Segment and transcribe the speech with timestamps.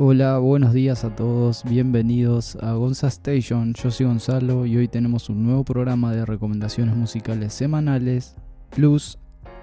[0.00, 3.74] Hola, buenos días a todos, bienvenidos a Gonza Station.
[3.74, 8.36] Yo soy Gonzalo y hoy tenemos un nuevo programa de recomendaciones musicales semanales,
[8.70, 9.18] plus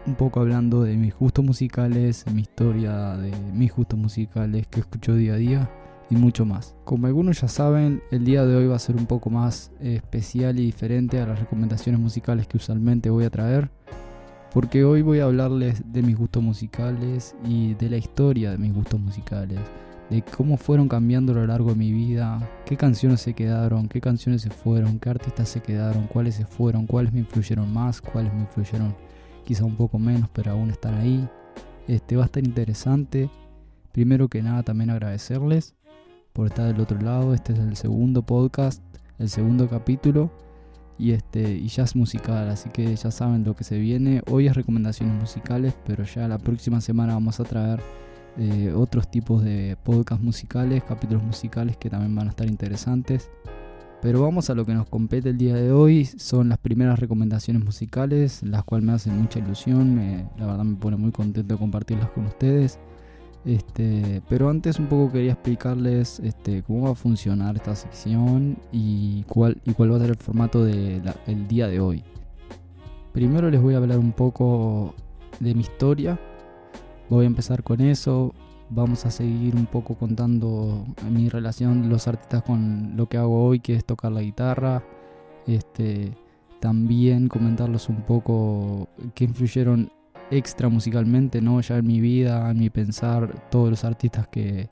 [0.06, 5.16] un poco hablando de mis gustos musicales, mi historia de mis gustos musicales que escucho
[5.16, 5.70] día a día
[6.10, 6.76] y mucho más.
[6.84, 10.60] Como algunos ya saben, el día de hoy va a ser un poco más especial
[10.60, 13.70] y diferente a las recomendaciones musicales que usualmente voy a traer,
[14.54, 18.74] porque hoy voy a hablarles de mis gustos musicales y de la historia de mis
[18.74, 19.62] gustos musicales
[20.10, 24.02] de cómo fueron cambiando a lo largo de mi vida, qué canciones se quedaron, qué
[24.02, 28.34] canciones se fueron, qué artistas se quedaron, cuáles se fueron, cuáles me influyeron más, cuáles
[28.34, 28.96] me influyeron
[29.46, 31.28] quizá un poco menos, pero aún están ahí.
[31.88, 33.30] Este va a estar interesante.
[33.92, 35.76] Primero que nada también agradecerles
[36.34, 37.34] por estar del otro lado.
[37.34, 38.84] Este es el segundo podcast,
[39.20, 40.32] el segundo capítulo
[40.98, 44.22] y este y es musical, así que ya saben lo que se viene.
[44.30, 47.82] Hoy es recomendaciones musicales, pero ya la próxima semana vamos a traer
[48.38, 53.30] eh, otros tipos de podcast musicales, capítulos musicales que también van a estar interesantes.
[54.02, 56.06] Pero vamos a lo que nos compete el día de hoy.
[56.06, 60.30] Son las primeras recomendaciones musicales, las cuales me hacen mucha ilusión.
[60.38, 62.80] la verdad me pone muy contento de compartirlas con ustedes.
[63.46, 69.24] Este, pero antes un poco quería explicarles este, cómo va a funcionar esta sección y
[69.24, 72.04] cuál, y cuál va a ser el formato del día de hoy.
[73.14, 74.96] Primero les voy a hablar un poco
[75.40, 76.20] de mi historia,
[77.10, 78.34] Voy a empezar con eso.
[78.70, 83.60] Vamos a seguir un poco contando mi relación los artistas con lo que hago hoy,
[83.60, 84.84] que es tocar la guitarra.
[85.46, 86.14] Este,
[86.60, 89.92] también comentarlos un poco qué influyeron
[90.32, 91.62] extra musicalmente, ¿no?
[91.62, 94.68] Ya en mi vida, en mi pensar, todos los artistas que,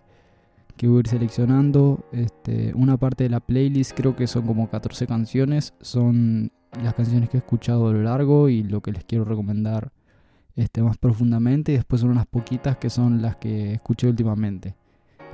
[0.76, 2.04] que voy a ir seleccionando.
[2.12, 7.30] Este, una parte de la playlist, creo que son como 14 canciones, son las canciones
[7.30, 9.92] que he escuchado a lo largo y lo que les quiero recomendar
[10.56, 14.76] este, más profundamente y después son unas poquitas que son las que escuché últimamente.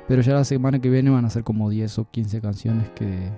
[0.07, 3.29] Pero ya la semana que viene van a ser como 10 o 15 canciones que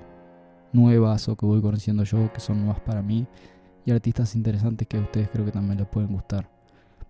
[0.73, 3.27] nuevas o que voy conociendo yo, que son nuevas para mí
[3.85, 6.49] y artistas interesantes que a ustedes creo que también les pueden gustar.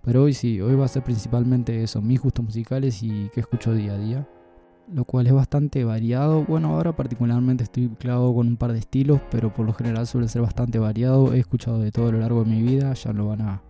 [0.04, 3.74] Pero hoy sí, hoy va a ser principalmente eso, mis gustos musicales y qué escucho
[3.74, 4.28] día a día,
[4.92, 6.44] lo cual es bastante variado.
[6.44, 10.28] Bueno, ahora particularmente estoy clavado con un par de estilos, pero por lo general suele
[10.28, 11.34] ser bastante variado.
[11.34, 13.62] He escuchado de todo a lo largo de mi vida, ya lo van a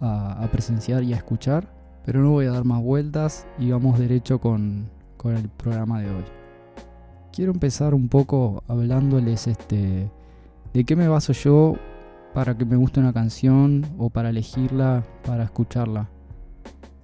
[0.00, 1.72] a, presenciar y a escuchar.
[2.04, 6.10] Pero no voy a dar más vueltas y vamos derecho con, con el programa de
[6.10, 6.24] hoy.
[7.32, 10.10] Quiero empezar un poco hablándoles este,
[10.72, 11.76] de qué me baso yo
[12.34, 16.08] para que me guste una canción o para elegirla, para escucharla.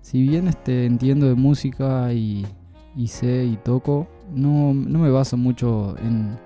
[0.02, 2.44] Si bien este, entiendo de música y,
[2.96, 6.36] y sé y toco, no, no, me baso mucho en,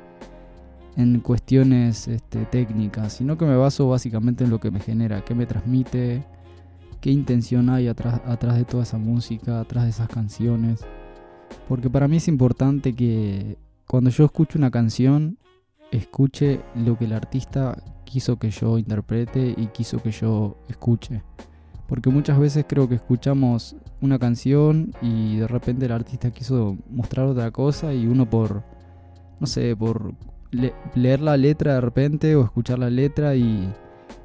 [0.96, 5.34] en cuestiones este, técnicas, sino que me baso básicamente en lo que me genera, qué
[5.34, 6.24] me transmite,
[7.00, 10.80] qué intención hay atrás, atrás de toda esa música, atrás de esas canciones.
[11.68, 15.38] Porque para mí es importante que cuando yo escucho una canción,
[15.90, 21.22] escuche lo que el artista quiso que yo interprete y quiso que yo escuche.
[21.86, 27.26] Porque muchas veces creo que escuchamos una canción y de repente el artista quiso mostrar
[27.26, 28.62] otra cosa y uno por,
[29.40, 30.14] no sé, por
[30.94, 33.68] leer la letra de repente o escuchar la letra y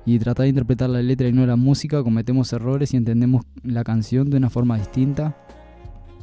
[0.06, 3.84] y tratar de interpretar la letra y no la música, cometemos errores y entendemos la
[3.84, 5.36] canción de una forma distinta,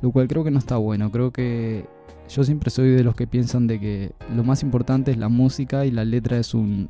[0.02, 1.12] lo cual creo que no está bueno.
[1.12, 1.86] Creo que
[2.28, 5.86] yo siempre soy de los que piensan de que lo más importante es la música
[5.86, 6.88] y la letra es un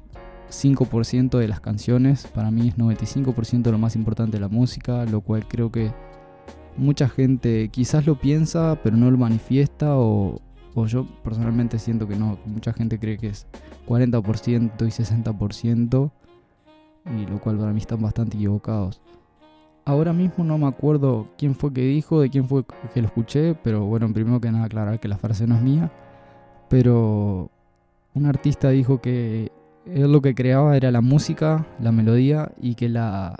[0.50, 2.26] 5% de las canciones.
[2.28, 5.92] Para mí es 95% lo más importante de la música, lo cual creo que
[6.78, 10.40] mucha gente quizás lo piensa pero no lo manifiesta o,
[10.84, 13.46] yo personalmente siento que no, mucha gente cree que es
[13.88, 16.10] 40% y 60%
[17.06, 19.00] y lo cual para mí están bastante equivocados.
[19.84, 23.54] Ahora mismo no me acuerdo quién fue que dijo, de quién fue que lo escuché,
[23.54, 25.92] pero bueno, primero que nada aclarar que la frase no es mía,
[26.68, 27.50] pero
[28.14, 29.52] un artista dijo que
[29.86, 33.36] él lo que creaba era la música, la melodía y que la,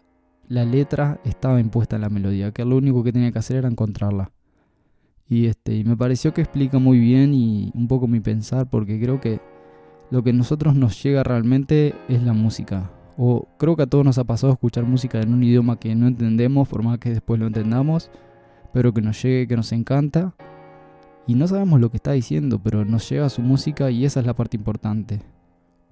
[0.49, 3.69] la letra estaba impuesta en la melodía, que lo único que tenía que hacer era
[3.69, 4.31] encontrarla.
[5.29, 9.01] Y, este, y me pareció que explica muy bien y un poco mi pensar, porque
[9.01, 9.41] creo que
[10.11, 12.91] lo que a nosotros nos llega realmente es la música.
[13.17, 16.07] O creo que a todos nos ha pasado escuchar música en un idioma que no
[16.07, 18.11] entendemos, por más que después lo entendamos,
[18.73, 20.35] pero que nos llegue, que nos encanta.
[21.27, 24.27] Y no sabemos lo que está diciendo, pero nos llega su música y esa es
[24.27, 25.23] la parte importante.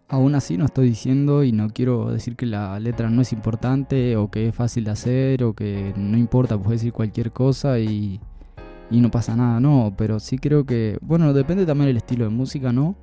[0.07, 4.17] Aún así no estoy diciendo y no quiero decir que la letra no es importante
[4.17, 8.21] o que es fácil de hacer o que no importa, puedes decir cualquier cosa y,
[8.91, 12.31] y no pasa nada, no, pero sí creo que, bueno, depende también del estilo de
[12.31, 12.97] música, ¿no?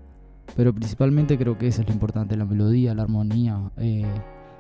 [0.55, 4.05] Pero principalmente creo que eso es lo importante, la melodía, la armonía, eh,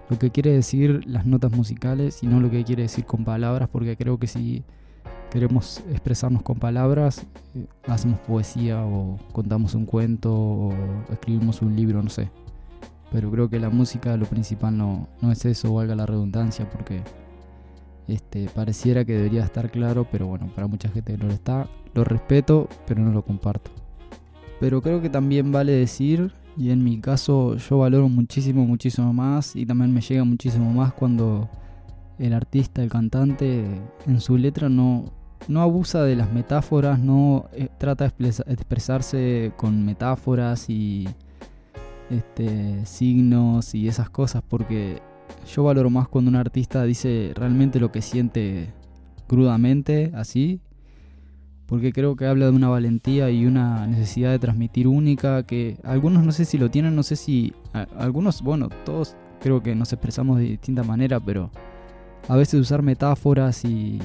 [0.09, 3.69] lo que quiere decir las notas musicales y no lo que quiere decir con palabras,
[3.69, 4.63] porque creo que si
[5.29, 7.25] queremos expresarnos con palabras,
[7.55, 10.73] eh, hacemos poesía o contamos un cuento o
[11.11, 12.29] escribimos un libro, no sé.
[13.11, 17.01] Pero creo que la música lo principal no, no es eso, valga la redundancia, porque
[18.11, 21.67] este, pareciera que debería estar claro, pero bueno, para mucha gente no lo está.
[21.93, 23.71] Lo respeto, pero no lo comparto.
[24.59, 29.55] Pero creo que también vale decir, y en mi caso yo valoro muchísimo, muchísimo más,
[29.55, 31.49] y también me llega muchísimo más cuando
[32.19, 33.65] el artista, el cantante,
[34.05, 35.05] en su letra no,
[35.47, 41.07] no abusa de las metáforas, no eh, trata de expresarse con metáforas y
[42.09, 45.01] este, signos y esas cosas, porque
[45.53, 48.73] yo valoro más cuando un artista dice realmente lo que siente
[49.27, 50.61] crudamente, así,
[51.65, 56.25] porque creo que habla de una valentía y una necesidad de transmitir única que algunos
[56.25, 57.53] no sé si lo tienen, no sé si
[57.97, 61.49] algunos, bueno, todos creo que nos expresamos de distinta manera, pero
[62.27, 63.99] a veces usar metáforas y,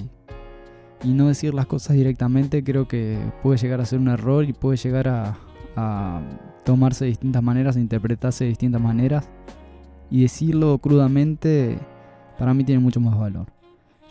[1.03, 4.53] y no decir las cosas directamente creo que puede llegar a ser un error y
[4.53, 5.37] puede llegar a,
[5.75, 6.23] a
[6.65, 9.29] tomarse de distintas maneras, a interpretarse de distintas maneras
[10.11, 11.79] y decirlo crudamente
[12.39, 13.47] para mí tiene mucho más valor.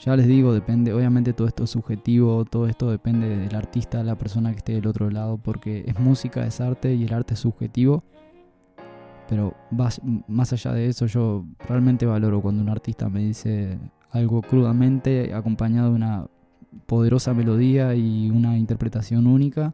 [0.04, 4.18] Ya les digo, depende, obviamente todo esto es subjetivo, todo esto depende del artista, la
[4.18, 7.40] persona que esté del otro lado, porque es música, es arte y el arte es
[7.40, 8.04] subjetivo.
[9.30, 13.80] Pero más allá de eso, yo realmente valoro cuando un artista me dice
[14.12, 16.28] algo crudamente, acompañado de una
[16.86, 19.74] poderosa melodía y una interpretación única.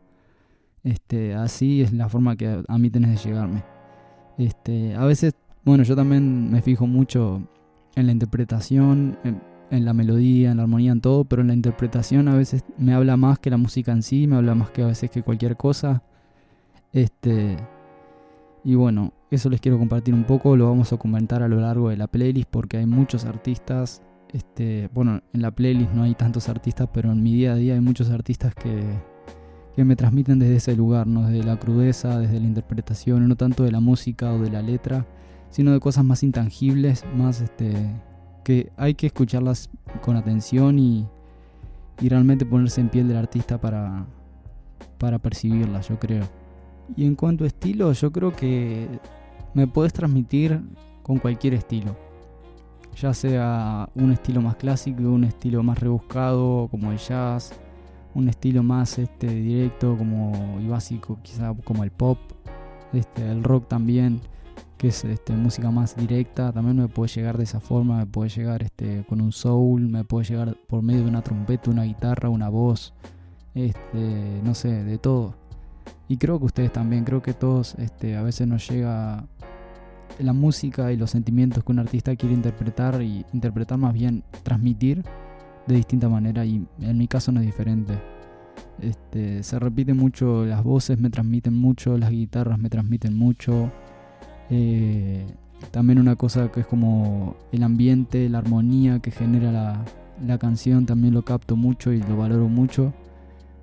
[0.84, 3.64] Este, así es la forma que a mí tenés de llegarme.
[4.38, 7.42] Este, a veces bueno, yo también me fijo mucho
[7.96, 12.28] en la interpretación, en, la melodía, en la armonía, en todo, pero en la interpretación
[12.28, 14.88] a veces me habla más que la música en sí, me habla más que a
[14.88, 16.04] veces que cualquier cosa.
[16.94, 17.58] Este.
[18.64, 21.90] Y bueno, eso les quiero compartir un poco, lo vamos a comentar a lo largo
[21.90, 24.02] de la playlist porque hay muchos artistas.
[24.32, 27.74] Este, bueno, en la playlist no hay tantos artistas, pero en mi día a día
[27.74, 28.84] hay muchos artistas que,
[29.76, 31.28] que me transmiten desde ese lugar, ¿no?
[31.28, 35.06] desde la crudeza, desde la interpretación, no tanto de la música o de la letra,
[35.52, 37.74] sino de cosas más intangibles, más este,
[38.44, 39.70] que hay que escucharlas
[40.02, 41.08] con atención y,
[42.02, 44.08] y realmente ponerse en piel del artista para,
[44.98, 46.24] para percibirlas, yo creo.
[46.96, 48.88] Y en cuanto a estilo, yo creo que
[49.54, 50.62] me puedes transmitir
[51.04, 51.96] con cualquier estilo.
[52.96, 57.54] Ya sea un estilo más clásico, un estilo más rebuscado como el jazz,
[58.14, 62.18] un estilo más este, directo como y básico quizá como el pop,
[62.92, 64.20] este, el rock también
[64.82, 68.32] que es este, música más directa, también me puede llegar de esa forma, me puede
[68.32, 72.30] llegar este, con un soul, me puede llegar por medio de una trompeta, una guitarra,
[72.30, 72.92] una voz,
[73.54, 75.36] este, no sé, de todo.
[76.08, 79.28] Y creo que ustedes también, creo que todos este, a veces nos llega
[80.18, 85.04] la música y los sentimientos que un artista quiere interpretar y interpretar más bien transmitir
[85.68, 88.00] de distinta manera y en mi caso no es diferente.
[88.82, 93.72] Este, se repite mucho, las voces me transmiten mucho, las guitarras me transmiten mucho,
[94.52, 95.26] eh,
[95.72, 99.86] también una cosa que es como el ambiente, la armonía que genera
[100.22, 102.94] la, canción, también lo capto mucho y lo valoro mucho.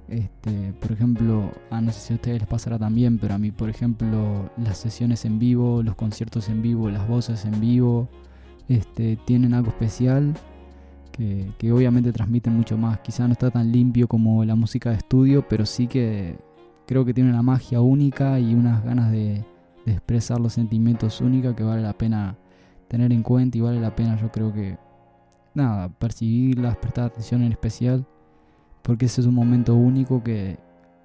[0.08, 3.50] Este, por ejemplo, ah, no sé si a ustedes les pasará también, pero a mí,
[3.50, 8.08] por ejemplo, las sesiones en vivo, los conciertos en vivo, las voces en vivo,
[8.68, 10.34] este, tienen algo especial
[11.12, 13.00] que, que obviamente transmiten mucho más.
[13.00, 16.38] Quizá no está tan limpio como la música de estudio, pero sí que
[16.86, 19.44] creo que tiene una magia única y unas ganas de,
[19.92, 22.36] expresar los sentimientos únicos que vale la pena
[22.88, 24.78] tener en cuenta y vale la pena yo creo que
[25.54, 28.06] nada, percibirlas, prestar atención en especial,
[28.82, 30.58] porque ese es un momento único que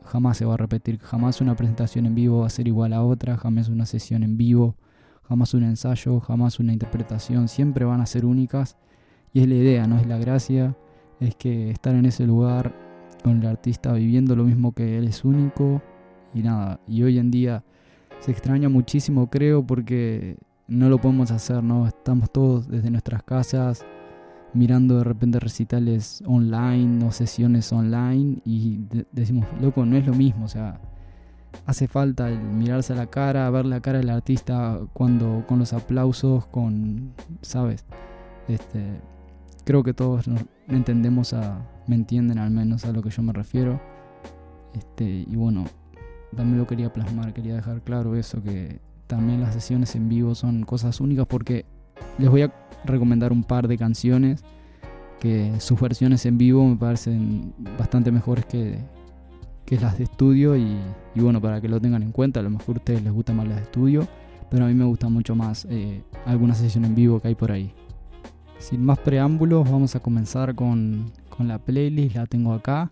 [0.05, 3.03] jamás se va a repetir, jamás una presentación en vivo va a ser igual a
[3.03, 4.75] otra, jamás una sesión en vivo,
[5.23, 8.77] jamás un ensayo, jamás una interpretación, siempre van a ser únicas.
[9.33, 10.75] Y es la idea, no es la gracia,
[11.19, 12.75] es que estar en ese lugar
[13.23, 15.81] con el artista viviendo lo mismo que él es único
[16.33, 17.63] y nada, y hoy en día
[18.23, 20.37] se extraña muchísimo, creo, porque
[20.69, 21.85] no lo podemos hacer, ¿no?
[21.85, 23.85] Estamos todos desde nuestras casas
[24.53, 28.79] mirando de repente recitales online o sesiones online y
[29.11, 30.79] decimos, loco, no es lo mismo, o sea,
[31.65, 36.45] hace falta mirarse a la cara, ver la cara del artista cuando con los aplausos,
[36.45, 37.11] con,
[37.41, 37.83] ¿sabes?
[38.47, 39.01] Este,
[39.65, 40.29] creo que todos
[40.69, 43.81] entendemos a, me entienden al menos a lo que yo me refiero.
[44.73, 45.65] Este, y bueno,
[46.33, 50.63] también lo quería plasmar, quería dejar claro eso, que también las sesiones en vivo son
[50.63, 51.65] cosas únicas porque
[52.17, 52.53] les voy a
[52.85, 54.43] recomendar un par de canciones
[55.19, 58.77] que sus versiones en vivo me parecen bastante mejores que,
[59.65, 60.77] que las de estudio y,
[61.15, 63.47] bueno, para que lo tengan en cuenta, a lo mejor a ustedes les gustan más
[63.47, 64.07] las de estudio,
[64.49, 67.51] pero a mí me gusta mucho más eh, alguna sesión en vivo que hay por
[67.51, 67.73] ahí.
[68.59, 72.91] Sin más preámbulos, vamos a comenzar con, con la playlist, la tengo acá.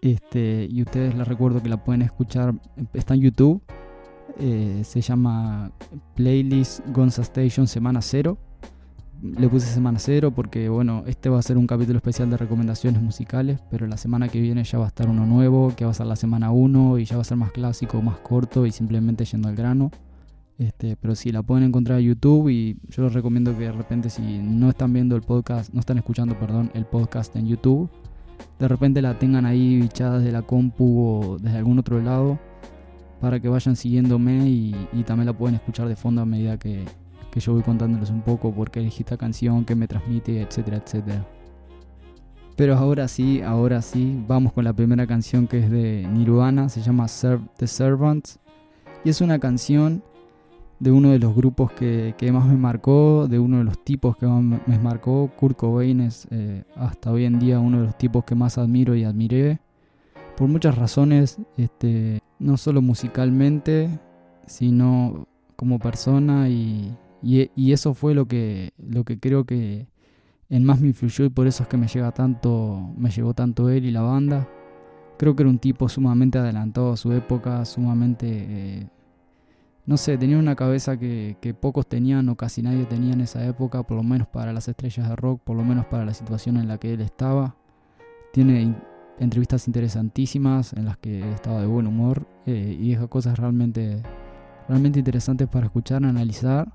[0.00, 2.54] Este, y ustedes les recuerdo que la pueden escuchar,
[2.94, 3.62] está en YouTube.
[4.38, 5.72] Eh, se llama
[6.14, 8.38] Playlist Gonza Station Semana Cero.
[9.22, 13.02] Le puse Semana Cero porque, bueno, este va a ser un capítulo especial de recomendaciones
[13.02, 15.94] musicales, pero la semana que viene ya va a estar uno nuevo, que va a
[15.94, 19.26] ser la semana 1 y ya va a ser más clásico, más corto y simplemente
[19.26, 19.90] yendo al grano.
[20.56, 24.08] Este, pero sí, la pueden encontrar en YouTube y yo les recomiendo que de repente
[24.08, 27.90] si no están viendo el podcast, no están escuchando, perdón, el podcast en YouTube,
[28.58, 32.38] de repente la tengan ahí bichada desde la compu o desde algún otro lado
[33.20, 34.72] para que vayan siguiéndome y,
[35.06, 36.84] también la pueden escuchar de fondo a medida que,
[37.30, 40.78] que yo voy contándoles un poco por qué elegí esta canción, qué me transmite, etcétera,
[40.78, 41.26] etcétera.
[42.56, 46.82] Pero ahora sí, ahora sí, vamos con la primera canción que es de Nirvana, se
[46.82, 48.38] llama Serve the Servants.
[49.02, 50.02] Y es una canción
[50.80, 54.26] de uno de los grupos que, más me marcó, de uno de los tipos que
[54.26, 55.30] más me marcó.
[55.36, 58.96] Kurt Cobain es eh, hasta hoy en día uno de los tipos que más admiro
[58.96, 59.60] y admiré.
[60.36, 63.90] Por muchas razones, este, no solo musicalmente,
[64.46, 69.86] sino como persona y, y, eso fue lo que, lo que creo que
[70.48, 73.68] en más me influyó y por eso es que me llega tanto, me llegó tanto
[73.68, 74.48] él y la banda.
[75.18, 78.88] Creo que era un tipo sumamente adelantado a su época, sumamente eh,
[79.90, 83.82] no sé, tenía una cabeza que, pocos tenían o casi nadie tenía en esa época,
[83.82, 86.68] por lo menos para las estrellas de rock, por lo menos para la situación en
[86.68, 87.56] la que él estaba.
[88.32, 88.76] Tiene
[89.18, 94.00] entrevistas interesantísimas en las que estaba de buen humor eh, y deja cosas realmente,
[94.68, 96.72] realmente interesantes para escuchar, analizar.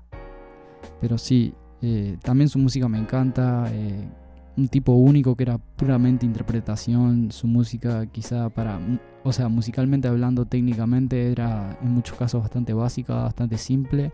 [1.00, 3.64] Pero sí, eh, también su música me encanta.
[3.72, 4.10] Eh,
[4.56, 8.78] un tipo único que era puramente interpretación, su música quizá para,
[9.22, 14.12] o sea, musicalmente hablando, técnicamente era en muchos casos bastante básica, bastante simple,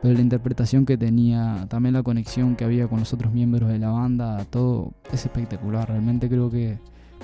[0.00, 3.78] pero la interpretación que tenía, también la conexión que había con los otros miembros de
[3.78, 6.78] la banda, todo es espectacular, realmente creo que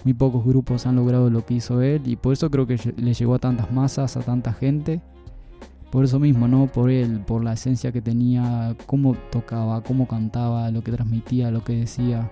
[0.04, 3.14] muy pocos grupos han logrado lo que hizo él y por eso creo que le
[3.14, 5.00] llegó a tantas masas, a tanta gente
[5.92, 6.68] por eso mismo, ¿no?
[6.68, 11.62] Por él, por la esencia que tenía, cómo tocaba, cómo cantaba, lo que transmitía, lo
[11.62, 12.30] que decía.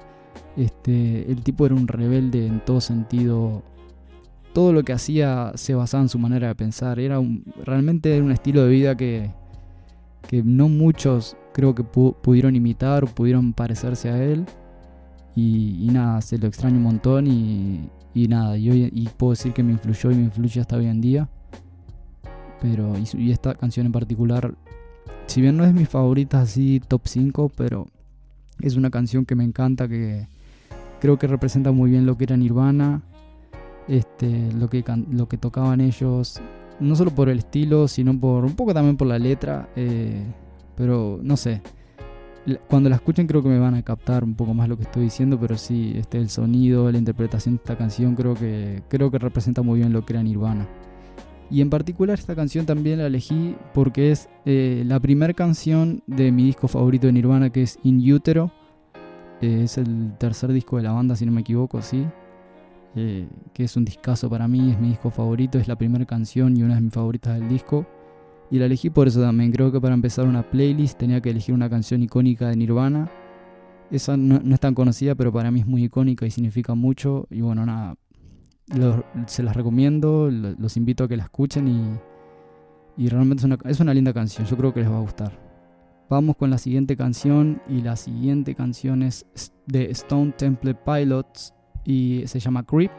[0.56, 3.62] Este, el tipo era un rebelde en todo sentido.
[4.52, 6.98] Todo lo que hacía se basaba en su manera de pensar.
[6.98, 7.20] Era
[7.64, 9.32] realmente era un estilo de vida que,
[10.44, 14.46] no muchos creo que pudieron imitar o pudieron parecerse a él.
[15.36, 19.62] Y, nada, se lo extraño un montón y, y nada, y, y puedo decir que
[19.62, 21.28] me influyó y me influye hasta hoy en día.
[22.60, 24.54] Pero, y, esta canción en particular,
[25.26, 27.88] si bien no es mi favorita así top 5, pero
[28.62, 30.26] es una canción que me encanta, que
[31.00, 33.02] creo que representa muy bien lo que era Nirvana,
[33.88, 36.40] este, lo, que, lo que tocaban ellos,
[36.78, 40.22] no solo por el estilo, sino por un poco también por la letra, eh,
[40.76, 41.62] pero no sé.
[42.68, 45.02] Cuando la escuchen creo que me van a captar un poco más lo que estoy
[45.04, 49.18] diciendo, pero sí, este, el sonido, la interpretación de esta canción creo que, creo que
[49.18, 50.66] representa muy bien lo que era Nirvana.
[51.50, 56.30] Y en particular esta canción también la elegí porque es eh, la primera canción de
[56.30, 58.52] mi disco favorito de Nirvana que es In Utero.
[59.40, 62.06] Eh, es el tercer disco de la banda si no me equivoco, sí.
[62.94, 66.56] Eh, que es un discazo para mí, es mi disco favorito, es la primera canción
[66.56, 67.84] y una de mis favoritas del disco.
[68.50, 71.54] Y la elegí por eso también, creo que para empezar una playlist tenía que elegir
[71.54, 73.10] una canción icónica de Nirvana.
[73.90, 77.26] Esa no, no es tan conocida, pero para mí es muy icónica y significa mucho.
[77.30, 77.96] Y bueno, nada,
[79.26, 82.00] se las recomiendo, los invito a que la escuchen
[82.96, 85.50] y, realmente es una, es una linda canción, yo creo que les va a gustar.
[86.10, 89.24] Vamos con la siguiente canción y la siguiente canción es
[89.66, 92.90] de Stone Temple Pilots y se llama Creep.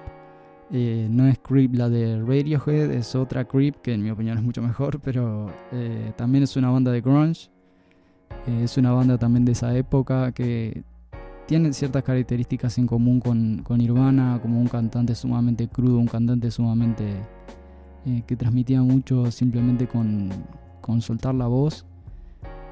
[0.72, 4.44] Eh, no es Creep la de Radiohead, es otra Creep que en mi opinión es
[4.44, 7.50] mucho mejor, pero eh, también es una banda de grunge.
[8.48, 10.84] Eh, es una banda también de esa época que
[11.48, 16.50] tiene ciertas características en común con, con Nirvana, como un cantante sumamente crudo, un cantante
[16.52, 17.16] sumamente
[18.06, 20.30] eh, que transmitía mucho simplemente con,
[20.82, 21.86] con, soltar la voz.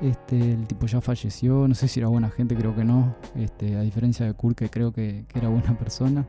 [0.01, 3.15] Este, el tipo ya falleció, no sé si era buena gente, creo que no.
[3.35, 6.25] Este, a diferencia de Kurt, creo que, que era buena persona.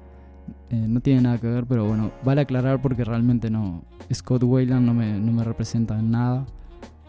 [0.70, 3.84] Eh, no tiene nada que ver, pero bueno, vale aclarar porque realmente no.
[4.12, 6.46] Scott Wayland no me, no me representa en nada.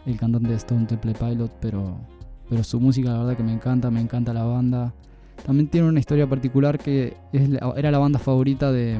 [0.05, 1.97] El cantante de Stone Temple Pilot, pero,
[2.49, 4.93] pero su música la verdad que me encanta, me encanta la banda.
[5.45, 8.99] También tiene una historia particular que era la banda favorita de,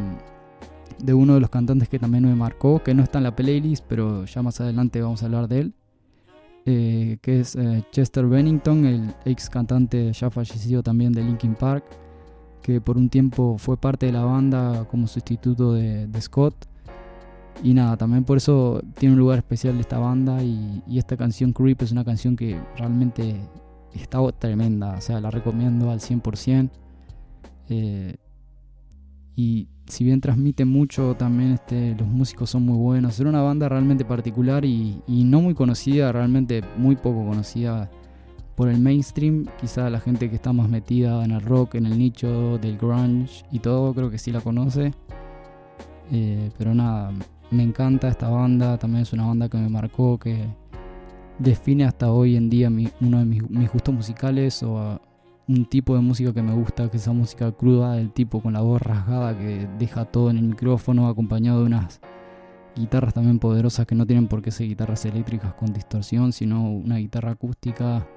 [1.13, 4.25] uno de los cantantes que también me marcó, que no está en la playlist, pero
[4.25, 5.73] ya más adelante vamos a hablar de él,
[6.65, 11.83] eh, que es eh, Chester Bennington, el ex cantante ya fallecido también de Linkin Park,
[12.63, 16.55] que por un tiempo fue parte de la banda como sustituto de, Scott.
[17.63, 21.83] Y nada, también por eso tiene un lugar especial esta banda y esta canción Creep
[21.83, 23.35] es una canción que realmente
[23.93, 26.69] está tremenda, o sea, la recomiendo al 100%.
[27.69, 28.15] Eh,
[29.35, 33.19] y si bien transmite mucho, también este, los músicos son muy buenos.
[33.19, 37.89] Era una banda realmente particular y, no muy conocida, realmente muy poco conocida
[38.55, 39.47] por el mainstream.
[39.59, 43.43] Quizá la gente que está más metida en el rock, en el nicho del grunge
[43.51, 44.93] y todo, creo que sí la conoce.
[46.11, 47.11] Eh, pero nada,
[47.51, 50.45] me encanta esta banda, también es una banda que me marcó, que
[51.41, 52.69] define hasta hoy en día
[53.01, 54.99] uno de mis, gustos musicales o
[55.47, 58.53] un tipo de música que me gusta, que es esa música cruda del tipo con
[58.53, 61.99] la voz rasgada que deja todo en el micrófono, acompañado de unas
[62.75, 66.97] guitarras también poderosas que no tienen por qué ser guitarras eléctricas con distorsión, sino una
[66.97, 68.07] guitarra acústica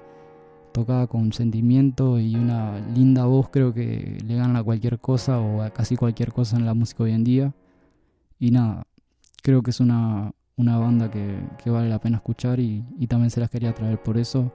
[0.71, 5.61] tocada con sentimiento y una linda voz creo que le gana a cualquier cosa o
[5.61, 7.53] a casi cualquier cosa en la música hoy en día.
[8.39, 8.85] Y nada,
[9.41, 13.73] creo que es una, banda que, vale la pena escuchar y también se las quería
[13.73, 14.51] traer por eso.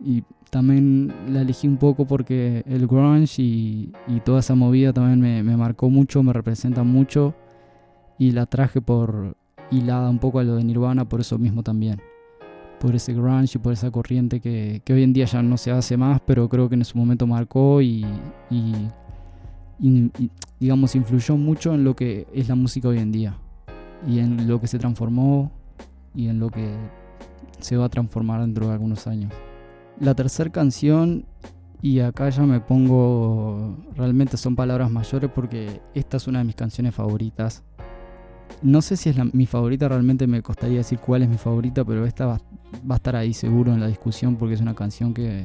[0.00, 3.92] Y también la elegí un poco porque el grunge y,
[4.24, 7.34] toda esa movida también me, marcó mucho, me representa mucho.
[8.18, 9.36] Y la traje por
[9.70, 12.00] hilada un poco a lo de Nirvana por eso mismo también.
[12.80, 15.96] Por ese grunge y por esa corriente que, hoy en día ya no se hace
[15.96, 18.06] más, pero creo que en su momento marcó y,
[20.60, 23.36] digamos influyó mucho en lo que es la música hoy en día.
[24.06, 25.50] Y en lo que se transformó
[26.14, 26.74] y en lo que
[27.60, 29.32] se va a transformar dentro de algunos años.
[30.00, 31.26] La tercera canción,
[31.82, 36.54] y acá ya me pongo, realmente son palabras mayores porque esta es una de mis
[36.54, 37.64] canciones favoritas.
[38.62, 42.06] No sé si es mi favorita, realmente me costaría decir cuál es mi favorita, pero
[42.06, 42.40] esta va,
[42.88, 45.44] a estar ahí seguro en la discusión porque es una canción que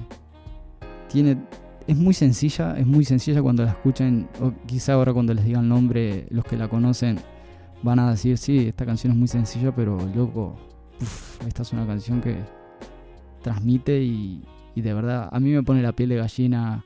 [1.10, 1.38] tiene
[1.86, 5.59] es muy sencilla, es muy sencilla cuando la escuchen, o quizá ahora cuando les diga
[5.59, 7.20] el nombre, los que la conocen
[7.83, 10.55] van a decir, sí, esta canción es muy sencilla, pero loco,
[11.46, 12.37] esta es una canción que
[13.41, 14.43] transmite y,
[14.75, 16.83] de verdad a mí me pone la piel de gallina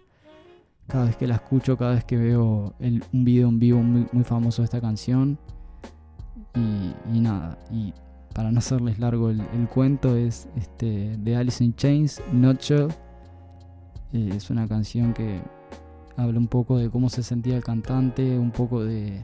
[0.88, 4.62] cada vez que la escucho, cada vez que veo un video en vivo muy, famoso
[4.62, 5.38] de esta canción.
[6.56, 7.94] Y, nada, y
[8.34, 12.88] para no hacerles largo el, cuento, es este, de Alice in Chains, Nutshell.
[14.14, 15.42] Eh, es una canción que
[16.16, 19.24] habla un poco de cómo se sentía el cantante, un poco de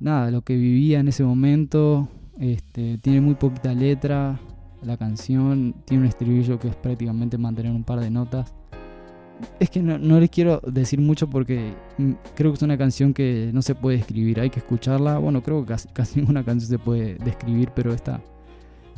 [0.00, 2.08] nada, lo que vivía en ese momento.
[2.38, 4.38] Este, tiene muy poquita letra,
[4.82, 8.52] la canción tiene un estribillo que es prácticamente mantener un par de notas.
[9.60, 13.50] Es que no, les quiero decir mucho porque mm, creo que es una canción que
[13.52, 15.18] no se puede escribir, hay que escucharla.
[15.18, 18.20] Bueno, creo que casi, casi ninguna canción se puede describir, pero esta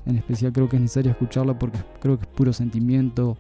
[0.06, 3.36] en especial creo que es necesario escucharla porque creo que es puro sentimiento.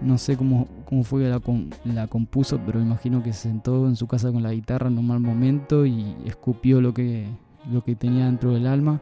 [0.00, 1.40] No sé cómo, cómo fue la,
[1.86, 5.06] la compuso, pero imagino que se sentó en su casa con la guitarra en un
[5.06, 7.26] mal momento y escupió lo que,
[7.72, 9.00] lo que tenía dentro del alma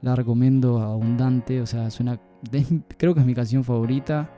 [0.00, 2.18] la recomiendo abundante, o sea, suena,
[2.96, 4.30] creo que es mi canción favorita.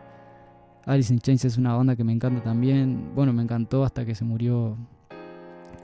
[0.87, 3.13] Alice in Chains es una banda que me encanta también.
[3.15, 4.77] Bueno, me encantó hasta que se murió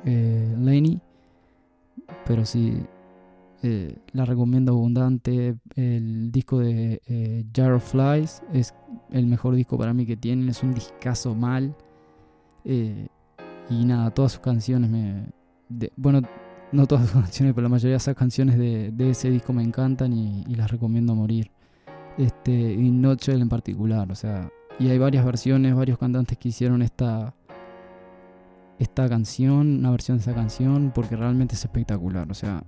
[0.05, 1.01] eh, Lenny.
[2.27, 2.77] Pero sí,
[3.63, 5.55] eh, la recomiendo abundante.
[5.77, 8.75] El disco de eh, Jar of Flies es
[9.13, 10.49] el mejor disco para mí que tienen.
[10.49, 11.77] Es un discazo mal.
[12.65, 13.07] Eh,
[13.71, 15.27] y nada, todas sus canciones me...
[15.97, 16.23] bueno,
[16.73, 20.13] no todas las canciones, pero la mayoría de esas canciones de, ese disco me encantan
[20.13, 21.51] y, las recomiendo a morir.
[22.19, 26.83] Este, y Notchell en particular, o sea, y hay varias versiones, varios cantantes que hicieron
[26.83, 27.35] esta,
[28.79, 32.65] esta canción, una versión de esa canción, porque realmente es espectacular, o sea,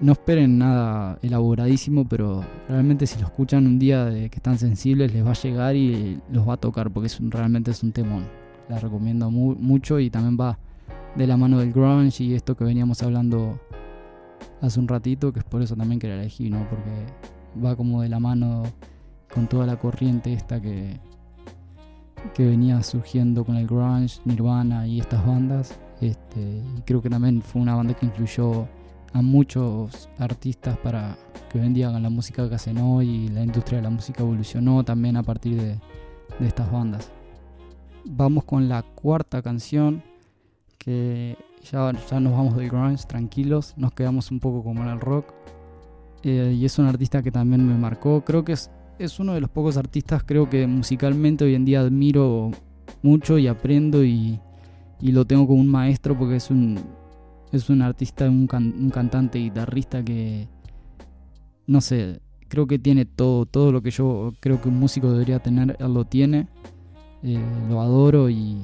[0.00, 5.12] no esperen nada elaboradísimo, pero realmente si lo escuchan un día de que están sensibles
[5.12, 8.24] les va a llegar y los va a tocar, porque es realmente es un temón.
[8.68, 10.58] La recomiendo mucho y también va
[11.14, 13.58] de la mano del grunge y esto que veníamos hablando
[14.60, 16.68] hace un ratito, que es por eso también que la elegí, ¿no?
[16.68, 16.90] Porque
[17.64, 18.64] va como de la mano
[19.32, 20.98] con toda la corriente esta que,
[22.34, 25.78] que venía surgiendo con el grunge, Nirvana y estas bandas.
[26.00, 28.66] Este, y creo que también fue una banda que influyó
[29.16, 31.16] a muchos artistas para
[31.50, 33.90] que hoy en día hagan la música que hacen hoy y la industria de la
[33.90, 35.78] música evolucionó también a partir de,
[36.38, 37.10] de estas bandas.
[38.04, 40.02] Vamos con la cuarta canción
[40.78, 41.36] que
[41.70, 45.32] ya, ya nos vamos del grunge tranquilos, nos quedamos un poco como en el rock.
[46.22, 48.22] Eh, y es un artista que también me marcó.
[48.24, 51.80] Creo que es, es uno de los pocos artistas, creo que musicalmente hoy en día
[51.80, 52.50] admiro
[53.02, 54.40] mucho y aprendo y,
[55.00, 56.78] y lo tengo como un maestro porque es un,
[57.52, 60.48] es un artista, un, un cantante, guitarrista que,
[61.66, 65.38] no sé, creo que tiene todo, todo lo que yo creo que un músico debería
[65.38, 66.48] tener, él lo tiene.
[67.22, 68.60] Eh, lo adoro y,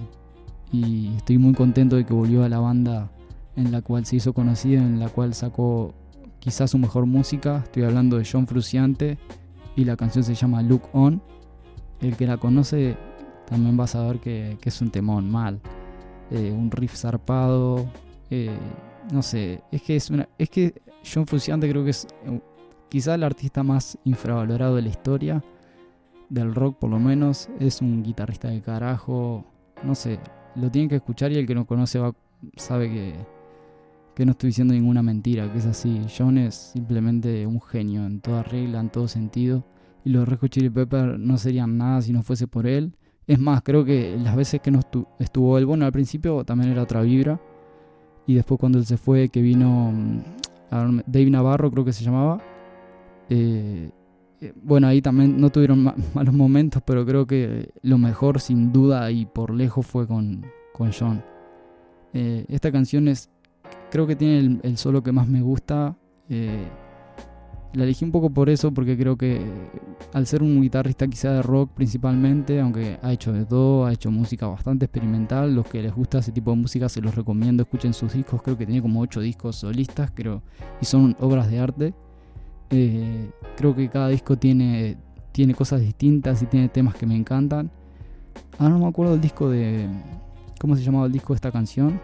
[0.70, 3.10] y estoy muy contento de que volvió a la banda
[3.56, 5.94] en la cual se hizo conocido, en la cual sacó
[6.38, 7.62] quizás su mejor música.
[7.64, 9.18] Estoy hablando de John Fruciante
[9.76, 11.22] y la canción se llama Look On.
[12.00, 12.96] El que la conoce
[13.46, 15.60] también va a saber que, es un temón mal.
[16.30, 17.86] eh, un riff zarpado.
[18.34, 18.48] Eh,
[19.12, 22.06] no sé, es que es una, es que John Frusciante creo que es
[22.88, 25.44] quizá el artista más infravalorado de la historia
[26.30, 27.50] del rock por lo menos.
[27.60, 29.44] Es un guitarrista de carajo.
[29.84, 30.18] No sé,
[30.54, 32.00] lo tienen que escuchar y el que no conoce
[32.56, 33.14] sabe que,
[34.14, 36.00] que no estoy diciendo ninguna mentira, que es así.
[36.16, 39.62] John es simplemente un genio en toda regla, en todo sentido.
[40.06, 42.96] Y los Red Chili Peppers no serían nada si no fuese por él.
[43.26, 44.80] Es más, creo que las veces que no
[45.18, 47.38] estuvo él, bueno, al principio también era otra vibra.
[48.26, 52.40] Y después cuando él se fue, que vino mm, Dave Navarro, creo que se llamaba.
[53.28, 53.90] Eh,
[54.40, 59.11] eh, bueno, ahí también no tuvieron malos momentos, pero creo que lo mejor sin duda
[59.11, 61.22] y por lejos fue con, con John.
[62.12, 63.30] Eh, esta canción es,
[63.90, 65.96] creo que tiene el, solo que más me gusta.
[67.74, 69.40] La elegí un poco por eso, porque creo que
[70.12, 74.11] al ser un guitarrista quizá de rock principalmente, aunque ha hecho de todo, ha hecho
[74.11, 77.94] música bastante experimental, los que les gusta ese tipo de música se los recomiendo, escuchen
[77.94, 80.42] sus discos, creo que tiene como 8 discos solistas, creo,
[80.80, 81.94] y son obras de arte.
[82.70, 84.96] Eh, creo que cada disco tiene,
[85.32, 87.70] tiene cosas distintas y tiene temas que me encantan.
[88.58, 89.88] Ahora no me acuerdo del disco de...
[90.58, 92.00] ¿Cómo se llamaba el disco de esta canción?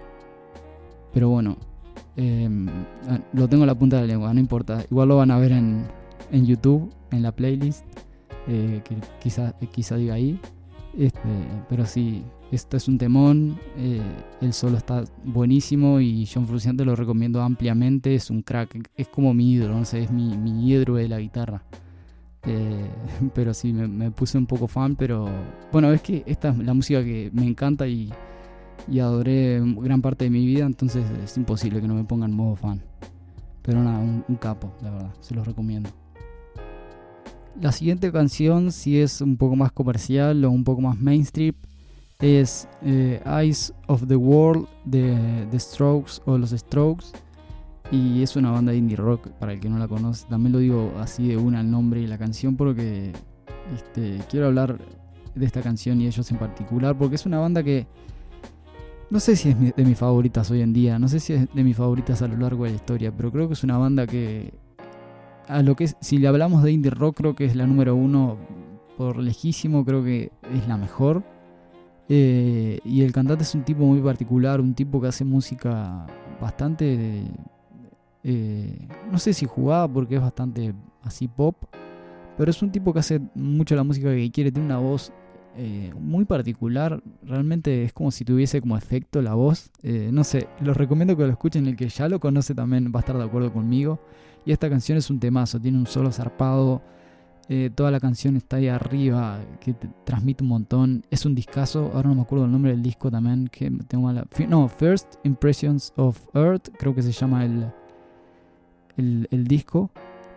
[1.12, 1.56] Pero bueno,
[2.16, 2.68] em,
[3.08, 4.84] ah, lo tengo en la punta de la lengua, no importa.
[4.90, 5.86] Igual lo van a ver en,
[6.30, 7.84] en YouTube, en la playlist,
[8.46, 10.40] eh, que quizá, quizá diga ahí.
[10.96, 11.28] Este,
[11.68, 14.00] pero sí, este es un temón, eh,
[14.40, 19.34] el solo está buenísimo y John Frusciante lo recomiendo ampliamente, es un crack, es como
[19.34, 21.62] mi ídolo, no sé, es mi, mi de la guitarra.
[22.44, 22.88] Eh,
[23.34, 25.28] pero sí, me, puse un poco fan, pero
[25.72, 28.10] bueno, es que esta es la música que me encanta y,
[28.86, 32.56] y adoré gran parte de mi vida, entonces es imposible que no me pongan modo
[32.56, 32.82] fan.
[33.62, 35.90] Pero nada, un, capo, la verdad, se los recomiendo.
[37.60, 41.54] La siguiente canción sí es un poco más comercial o un poco más mainstream.
[42.20, 47.08] Es eh, Eyes of the World de The Strokes o Los Strokes.
[47.90, 50.26] Y es una banda de indie rock, para el que no la conoce.
[50.28, 53.12] También lo digo así de una el nombre y la canción porque
[53.74, 54.78] este, quiero hablar
[55.34, 56.96] de esta canción y ellos en particular.
[56.96, 57.86] Porque es una banda que
[59.10, 60.98] no sé si es de mis favoritas hoy en día.
[60.98, 63.12] No sé si es de mis favoritas a lo largo de la historia.
[63.16, 64.52] Pero creo que es una banda que
[65.48, 67.94] a lo que es, si le hablamos de indie rock, creo que es la número
[67.94, 68.36] uno
[68.96, 71.22] por lejísimo, creo que es la mejor.
[72.08, 76.06] Eh, y el cantante es un tipo muy particular, un tipo que hace música
[76.40, 77.22] bastante,
[78.24, 81.56] eh, no sé si jugada porque es bastante así pop,
[82.36, 85.12] pero es un tipo que hace mucho la música que quiere, tiene una voz
[85.56, 90.76] eh, muy particular, realmente es como si tuviese como efecto la voz, no sé, los
[90.76, 93.52] recomiendo que lo escuchen, el que ya lo conoce también va a estar de acuerdo
[93.52, 94.00] conmigo.
[94.48, 96.80] Y esta canción es un temazo, tiene un solo zarpado.
[97.50, 101.04] Eh, toda la canción está ahí arriba, que transmite un montón.
[101.10, 103.48] Es un discazo, ahora no me acuerdo el nombre del disco también.
[103.48, 104.26] Que tengo mala...
[104.48, 109.90] No, First Impressions of Earth, creo que se llama el, el, disco.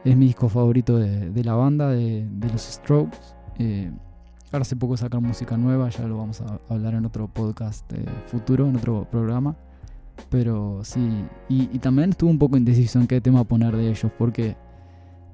[0.04, 3.18] Es mi disco favorito de, la banda, de, los Strokes.
[3.60, 3.92] Eh,
[4.52, 8.04] ahora hace poco sacar música nueva, ya lo vamos a hablar en otro podcast eh,
[8.28, 9.56] futuro, en otro programa.
[10.30, 14.56] Pero sí, y, también estuve un poco indeciso en qué tema poner de ellos, porque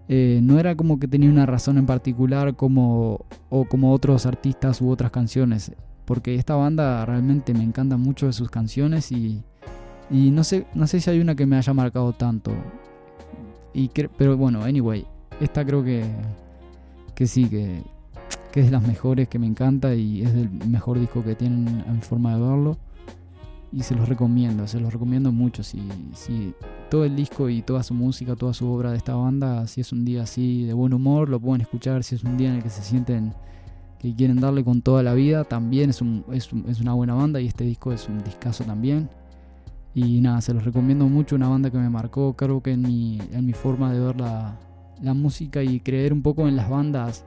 [0.08, 4.82] eh, no era como que tenía una razón en particular como, o como otros artistas
[4.82, 5.71] u otras canciones,
[6.06, 9.43] porque esta banda realmente me encanta mucho de sus canciones y,
[10.10, 12.51] y no, sé, no sé si hay una que me haya marcado tanto.
[13.73, 15.06] Y pero bueno, anyway,
[15.41, 16.06] esta creo que,
[17.13, 17.84] que sí, que,
[18.51, 21.83] que es de las mejores, que me encanta y es el mejor disco que tienen
[21.87, 22.77] en forma de verlo
[23.71, 25.63] y se los recomiendo, se los recomiendo mucho.
[25.63, 25.81] Si,
[26.13, 26.53] si
[26.89, 29.91] todo el disco y toda su música, toda su obra de esta banda, si es
[29.91, 32.03] un día así de buen humor, lo pueden escuchar.
[32.03, 33.33] Si es un día en el que se sienten
[33.99, 37.41] que quieren darle con toda la vida, también es, un, es, es una buena banda
[37.41, 39.09] y este disco es un discazo también.
[39.93, 43.19] Y nada, se los recomiendo mucho, una banda que me marcó, creo que en mi,
[43.31, 44.55] en mi forma de ver la,
[45.01, 47.25] la música y creer un poco en las bandas,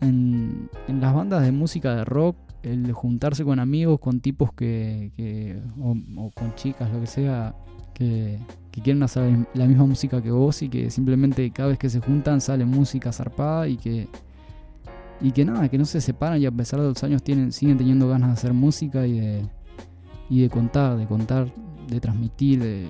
[0.00, 6.30] en, las bandas de música de rock el juntarse con amigos, con tipos que, o,
[6.34, 7.54] con chicas, lo que sea,
[7.94, 8.38] que,
[8.82, 12.40] quieren hacer la misma música que vos y que simplemente cada vez que se juntan
[12.40, 14.08] sale música zarpada y que
[15.20, 17.76] y que nada, que no se separan y a pesar de los años tienen, siguen
[17.76, 19.42] teniendo ganas de hacer música y de,
[20.30, 21.52] y de contar, de contar,
[21.88, 22.88] de transmitir, de,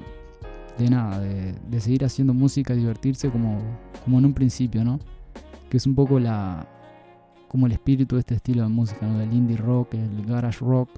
[0.79, 3.59] de nada, de, de seguir haciendo música y divertirse como,
[4.05, 5.01] como en un principio, ¿no?
[5.69, 6.69] Que es un poco la,
[7.51, 9.19] como el espíritu de este estilo de música, ¿no?
[9.19, 10.89] del indie rock, el garage rock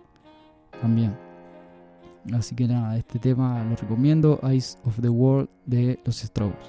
[0.82, 1.16] también.
[2.34, 6.66] Así que nada, este tema lo recomiendo, Eyes of the World de los Strokes.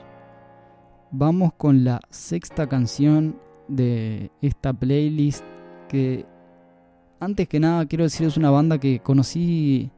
[1.12, 5.44] Vamos con la sexta canción de esta playlist
[5.90, 6.26] que
[7.20, 9.92] antes que nada quiero decir es una banda que conocí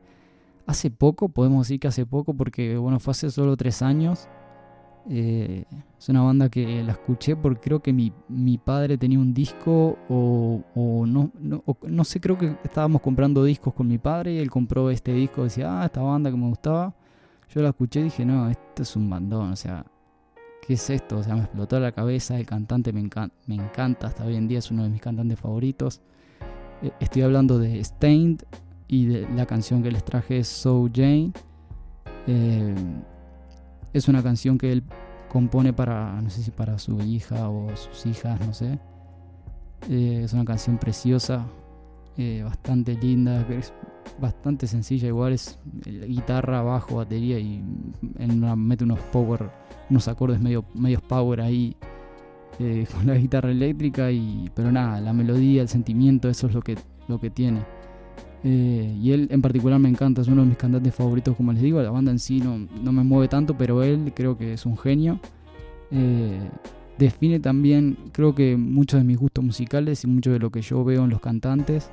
[0.66, 4.28] hace poco, podemos decir que hace poco, porque bueno, fue hace solo tres años.
[5.10, 9.98] Es una banda que la escuché porque creo que mi, mi padre tenía un disco
[10.10, 14.50] o, no, no, no, sé, creo que estábamos comprando discos con mi padre y él
[14.50, 16.94] compró este disco, decía, ah, esta banda que me gustaba.
[17.54, 19.86] Yo la escuché y dije, no, esto es un bandón, o sea,
[20.66, 21.20] ¿qué es esto?
[21.20, 23.08] O sea, me explotó la cabeza, el cantante me,
[23.46, 26.02] me encanta, hasta hoy en día es uno de mis cantantes favoritos.
[26.82, 28.42] Eh, estoy hablando de Stained
[28.88, 31.32] y de la canción que les traje es So Jane.
[32.28, 32.76] Eh,
[33.98, 34.84] es una canción que él
[35.30, 38.80] compone para, no sé si para su hija o sus hijas, no sé.
[39.90, 41.46] Eh, es una canción preciosa,
[42.44, 43.46] bastante linda,
[44.20, 47.64] bastante sencilla, igual es guitarra, bajo, batería y
[48.56, 49.50] mete unos power,
[49.90, 51.76] unos acordes medio, medios power ahí
[52.60, 56.62] eh, con la guitarra eléctrica y pero nada, la melodía, el sentimiento, eso es lo
[56.62, 56.78] que,
[57.08, 57.75] lo que tiene.
[58.48, 61.64] Eh, y él en particular me encanta, es uno de mis cantantes favoritos, como les
[61.64, 64.68] digo, la banda en sí no, no me mueve tanto, pero él creo que es
[64.68, 65.20] un genio.
[65.90, 66.40] Eh,
[67.00, 70.84] define también, creo que muchos de mis gustos musicales y mucho de lo que yo
[70.84, 71.90] veo en los cantantes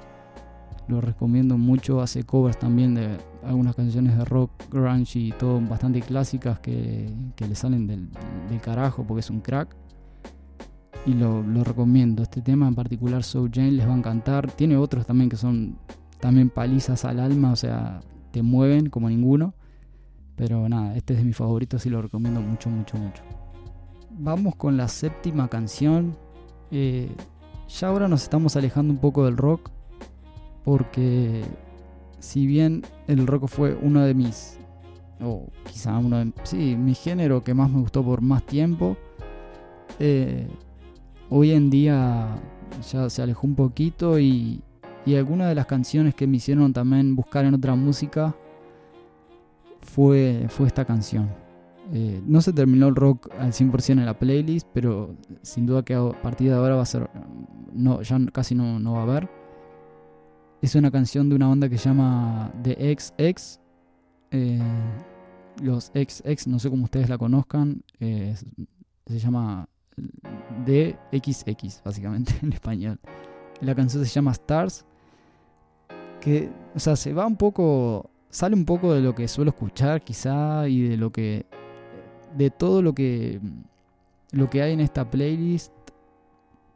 [0.88, 2.00] lo recomiendo mucho.
[2.00, 7.54] Hace covers también de algunas canciones de rock, grunge y todo bastante clásicas que, le
[7.54, 8.08] salen del,
[8.60, 9.74] carajo porque es un crack.
[11.06, 12.22] Y lo, recomiendo.
[12.22, 14.50] Este tema en particular, So Jane, les va a encantar.
[14.52, 15.76] Tiene otros también que son
[16.22, 19.54] también palizas al alma, o sea, te mueven como ninguno.
[20.36, 23.24] Pero nada, este es de mis favoritos y lo recomiendo mucho, mucho, mucho.
[24.08, 26.16] Vamos con la séptima canción.
[26.70, 27.10] Eh,
[27.68, 29.70] ya ahora nos estamos alejando un poco del rock
[30.64, 31.42] porque
[32.20, 34.58] si bien el rock fue uno de mis,
[35.20, 38.96] o quizá uno de, sí, mi género que más me gustó por más tiempo,
[39.98, 40.46] eh,
[41.30, 42.36] hoy en día
[42.92, 44.62] ya se alejó un poquito y,
[45.04, 48.34] y algunas de las canciones que me hicieron también buscar en otra música
[49.80, 51.28] fue, fue esta canción.
[51.92, 55.94] Eh, no se terminó el rock al 100% en la playlist, pero sin duda que
[55.94, 57.10] a partir de ahora va a ser,
[57.72, 59.28] no, ya casi no, no va a haber.
[60.62, 63.60] Es una canción de una banda que se llama The XX.
[64.30, 64.60] Eh,
[65.60, 67.82] los XX, no sé cómo ustedes la conozcan.
[67.98, 68.34] Eh,
[69.06, 69.68] se llama
[70.64, 73.00] DXX, básicamente, en español.
[73.60, 74.86] La canción se llama Stars.
[76.22, 78.08] Que, o sea, se va un poco.
[78.30, 81.44] Sale un poco de lo que suelo escuchar, quizá, y de lo que.
[82.36, 83.40] De todo lo que.
[84.30, 85.72] Lo que hay en esta playlist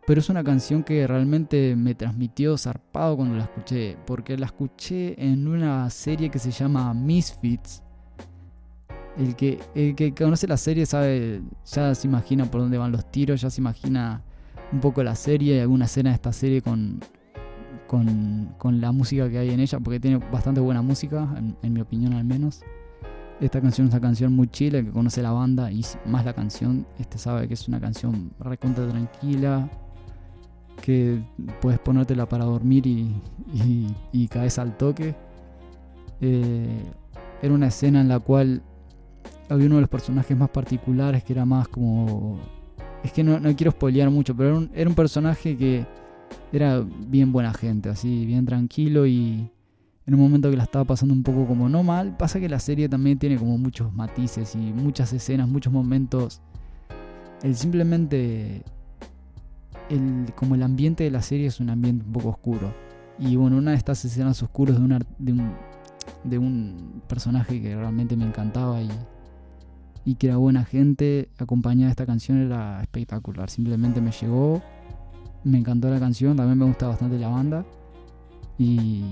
[0.07, 5.21] pero es una canción que realmente me transmitió zarpado cuando la escuché, porque la escuché
[5.23, 7.83] en una serie que se llama Misfits.
[9.19, 13.11] El que, el que conoce la serie sabe, ya se imagina por dónde van los
[13.11, 14.23] tiros, ya se imagina
[14.71, 17.01] un poco la serie y alguna escena de esta serie con,
[17.87, 21.29] con, la música que hay en ella, porque tiene bastante buena música,
[21.63, 22.63] en, mi opinión al menos.
[23.41, 26.87] Esta canción es una canción muy chile, que conoce la banda y más la canción,
[26.99, 29.69] este sabe que es una canción recontra tranquila,
[30.81, 31.23] que
[31.61, 35.15] puedes ponértela para dormir y, caes al toque.
[36.21, 36.83] Eh,
[37.43, 38.63] era una escena en la cual
[39.49, 42.39] había uno de los personajes más particulares que era más como...
[43.05, 45.87] Es que no, quiero spoilear mucho, pero era un, personaje que
[46.53, 49.51] era bien buena gente, así, bien tranquilo y
[50.07, 52.17] en un momento que la estaba pasando un poco como no mal.
[52.17, 56.41] Pasa que la serie también tiene como muchos matices y muchas escenas, muchos momentos.
[57.43, 58.63] El simplemente
[59.91, 62.73] el, como el ambiente de la serie es un ambiente un poco oscuro.
[63.19, 65.53] Y bueno, una de estas escenas oscuras de, una, de, un,
[66.25, 68.91] de un personaje que realmente me encantaba y,
[70.05, 73.51] y que era buena gente, acompañada de esta canción, era espectacular.
[73.51, 74.63] Simplemente me llegó,
[75.47, 77.65] me encantó la canción, también me gusta bastante la banda.
[78.59, 79.03] Y,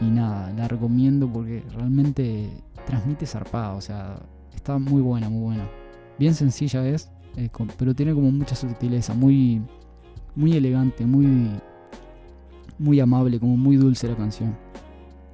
[0.00, 2.50] nada, la recomiendo porque realmente
[2.86, 4.18] transmite zarpado, o sea,
[4.54, 5.68] está muy buena, muy buena.
[6.18, 7.10] Bien sencilla es,
[7.78, 9.62] pero tiene como mucha sutileza, muy
[10.34, 11.60] muy elegante, muy,
[12.78, 14.56] muy amable, como muy dulce la canción.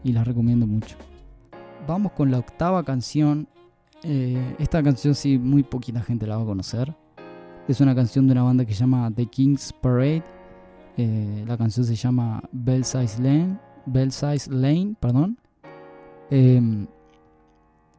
[0.03, 0.97] Y la recomiendo mucho.
[1.87, 3.49] Vamos con la octava canción.
[4.03, 6.95] Eh, esta canción sí, muy poquita gente la va a conocer.
[7.69, 10.23] Es una canción de una banda que se llama The King's Parade.
[10.97, 13.59] Eh, la canción se llama Belsize Lane.
[13.87, 15.39] Belsize Lane, perdón.
[16.31, 16.87] Em,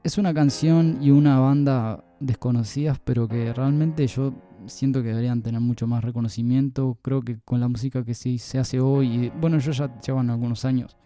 [0.03, 4.33] es una canción y una banda desconocidas, pero que realmente yo
[4.65, 6.97] siento que deberían tener mucho más reconocimiento.
[7.01, 10.65] Creo que con la música que sí se hace hoy, bueno, yo ya llevan algunos
[10.65, 10.97] años,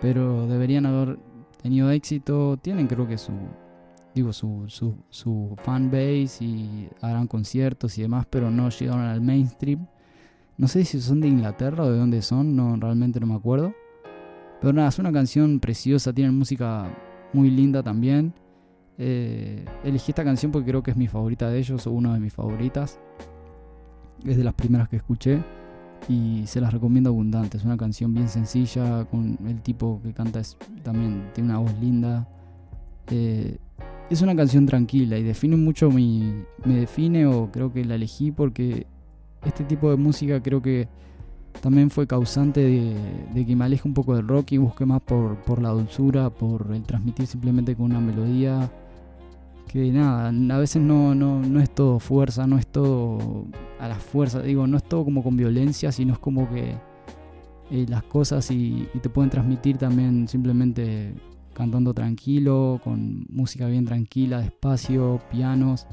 [0.00, 1.18] pero deberían haber
[1.62, 2.56] tenido éxito.
[2.62, 3.32] Tienen, creo que su,
[4.14, 5.56] digo, su, su, su
[6.40, 9.86] y harán conciertos y demás, pero no llegaron al mainstream.
[10.60, 13.72] No sé si son de Inglaterra o de dónde son, no, realmente no me acuerdo.
[14.60, 16.86] Pero nada, es una canción preciosa, tienen música
[17.32, 18.34] muy linda también.
[18.98, 22.20] Eh, elegí esta canción porque creo que es mi favorita de ellos o una de
[22.20, 23.00] mis favoritas.
[24.26, 25.42] Es de las primeras que escuché
[26.10, 27.56] y se las recomiendo abundante.
[27.56, 31.72] Es una canción bien sencilla, con el tipo que canta es, también tiene una voz
[31.80, 32.28] linda.
[33.10, 33.56] Eh,
[34.10, 36.34] es una canción tranquila y define mucho mi.
[36.66, 38.86] me define o creo que la elegí porque
[39.44, 40.88] este tipo de música creo que
[41.60, 45.60] también fue causante de, que me aleje un poco del rock y busque más por,
[45.60, 48.70] la dulzura, por el transmitir simplemente con una melodía.
[49.66, 53.46] Que nada, a veces no, no, no es todo fuerza, no es todo
[53.78, 56.74] a la fuerza, digo, no es todo como con violencia, sino es como que
[57.70, 61.14] eh, las cosas y, te pueden transmitir también simplemente
[61.54, 65.86] cantando tranquilo, con música bien tranquila, despacio, pianos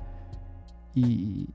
[0.95, 1.49] y,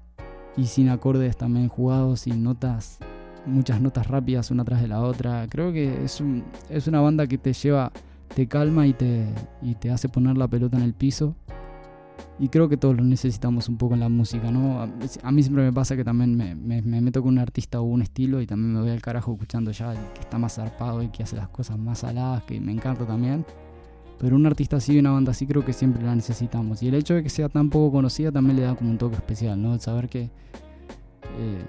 [0.57, 2.99] y sin acordes también jugados, sin notas,
[3.47, 5.47] muchas notas rápidas una tras de la otra.
[5.49, 7.93] Creo que es, un, es una banda que te lleva,
[8.35, 9.27] te calma y te,
[9.63, 11.35] y te hace poner la pelota en el piso.
[12.39, 14.81] Y creo que todos lo necesitamos un poco en la música, ¿no?
[14.81, 18.03] A, mí siempre me pasa que también me, me, meto con un artista o un
[18.03, 21.09] estilo y también me voy al carajo escuchando ya el que está más zarpado y
[21.09, 23.45] que hace las cosas más saladas, que me encanta también.
[24.23, 26.81] Pero un artista así y una banda así creo que siempre la necesitamos.
[26.81, 29.17] Y el hecho de que sea tan poco conocida también le da como un toque
[29.17, 29.75] especial, ¿no?
[29.75, 30.31] El saber que.
[31.41, 31.65] Eh,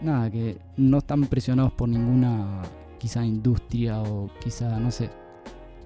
[0.00, 2.62] nada, que no están presionados por ninguna
[2.96, 5.10] quizá industria o quizá, no sé.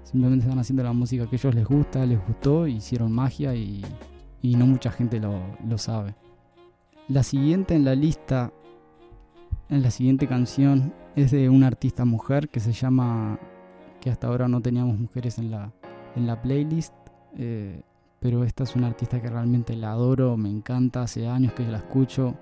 [0.04, 3.84] Simplemente están haciendo la música que a ellos les gusta, les gustó, hicieron magia y,
[4.42, 6.14] y no mucha gente lo, lo sabe.
[7.08, 8.52] La siguiente en la lista,
[9.68, 13.40] en la siguiente canción, es de una artista mujer que se llama.
[14.00, 15.72] que hasta ahora no teníamos mujeres en la,
[16.16, 16.94] en la playlist.
[17.36, 17.82] Eh,
[18.22, 21.78] pero esta es una artista que realmente la adoro, me encanta, hace años que la
[21.78, 22.36] escucho.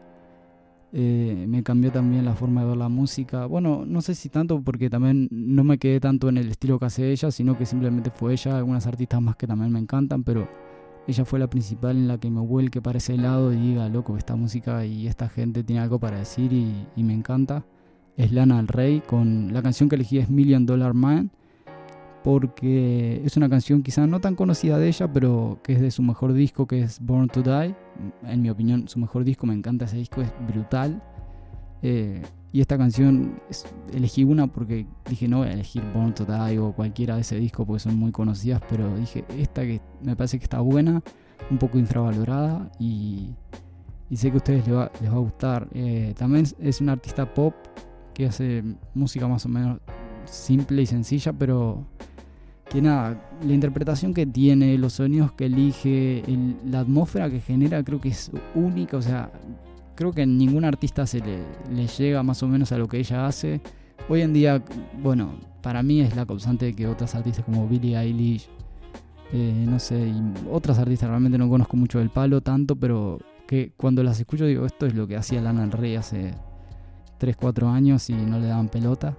[0.93, 3.47] Eh, me cambió también la forma de ver la música.
[3.47, 6.85] Bueno, no sé si tanto porque también no me quedé tanto en el estilo que
[6.85, 10.49] hace ella, sino que simplemente fue ella, algunas artistas más que también me encantan, pero
[11.07, 14.19] ella fue la principal en la que me vuelque para ese lado y diga, loco,
[14.19, 17.65] esta música y esta gente tiene algo para decir y, y me encanta.
[18.19, 21.31] Es Lana del Rey, con la canción que elegí es Million Dollar Man
[22.23, 26.03] porque es una canción quizá no tan conocida de ella, pero que es de su
[26.03, 27.75] mejor disco, que es Born to Die.
[28.25, 31.03] En mi opinión, su mejor disco, me encanta ese disco, es brutal.
[31.83, 33.41] Eh, y esta canción,
[33.93, 37.37] elegí una porque dije, no voy a elegir Born to Die o cualquiera de ese
[37.37, 41.03] disco porque son muy conocidas, pero dije, esta que me parece que está buena,
[41.51, 43.35] un poco infravalorada y,
[44.13, 45.69] sé que a ustedes les va, a gustar.
[45.73, 47.55] Eh, también es una artista pop
[48.13, 49.79] que hace música más o menos
[50.31, 51.85] simple y sencilla, pero
[52.71, 56.23] que nada, la interpretación que tiene, los sonidos que elige,
[56.65, 58.97] la atmósfera que genera, creo que es única.
[58.97, 59.31] O sea,
[59.97, 63.27] creo que a ningún artista se le, llega más o menos a lo que ella
[63.27, 63.61] hace.
[64.09, 64.63] Hoy en día,
[65.03, 68.49] bueno, para mí es la causante de que otras artistas como Billie Eilish,
[69.33, 73.73] eh, no sé, y otras artistas realmente no conozco mucho del palo tanto, pero que
[73.77, 76.35] cuando las escucho digo, esto es lo que hacía Lana Rey hace
[77.19, 79.17] 3, 4 años y no le daban pelota.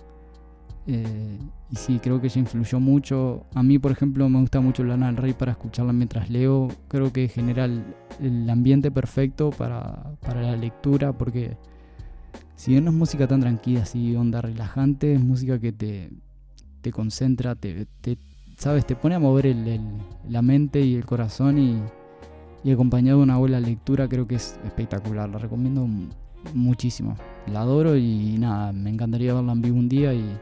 [0.88, 1.38] Eh,
[1.70, 3.46] y sí, creo que ella influyó mucho.
[3.54, 6.70] A mí, por ejemplo, me gusta mucho Lana del Rey para escucharla mientras leo.
[6.88, 11.58] Creo que genera el, ambiente perfecto para, la lectura, porque
[12.56, 16.12] si bien no es música tan tranquila, así onda relajante, es música que te,
[16.82, 17.88] te concentra, te,
[18.58, 19.56] sabes, te pone a mover
[20.30, 21.82] la mente y el corazón y,
[22.64, 25.30] y acompañado de una buena lectura creo que es espectacular.
[25.30, 25.88] La recomiendo
[26.54, 27.16] muchísimo.
[27.48, 30.38] La adoro y nada, me encantaría verla en vivo un día y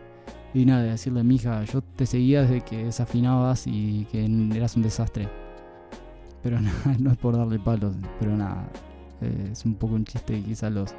[0.53, 4.83] y nada, de decirle, mija, yo te seguía desde que desafinabas y que eras un
[4.83, 5.29] desastre.
[6.41, 8.67] Pero nada, no es por darle palos, pero nada,
[9.52, 10.95] es un poco un chiste y quizás los,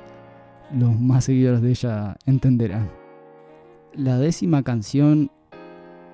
[0.78, 2.88] los más seguidores de ella entenderán.
[3.94, 5.30] La décima canción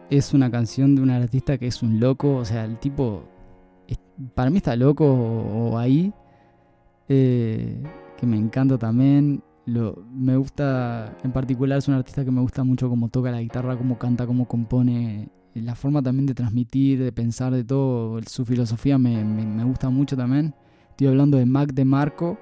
[0.08, 3.24] es una canción de un artista que es un loco, o sea, el tipo,
[4.34, 6.12] para mí está loco o, ahí,
[7.08, 7.82] eh,
[8.16, 12.88] que me encanta también me gusta, en particular es un artista que me gusta mucho
[12.88, 17.52] cómo toca la guitarra, cómo canta, cómo compone, la forma también de transmitir, de pensar,
[17.52, 20.54] de todo, su filosofía me, gusta mucho también.
[20.90, 22.38] Estoy hablando de Mac de Marco.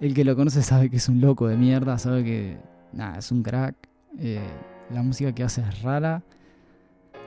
[0.00, 2.58] El que lo conoce sabe que es un loco de mierda, sabe que
[3.16, 3.74] es un crack.
[4.18, 4.40] Eh,
[4.92, 6.22] la música que hace es rara.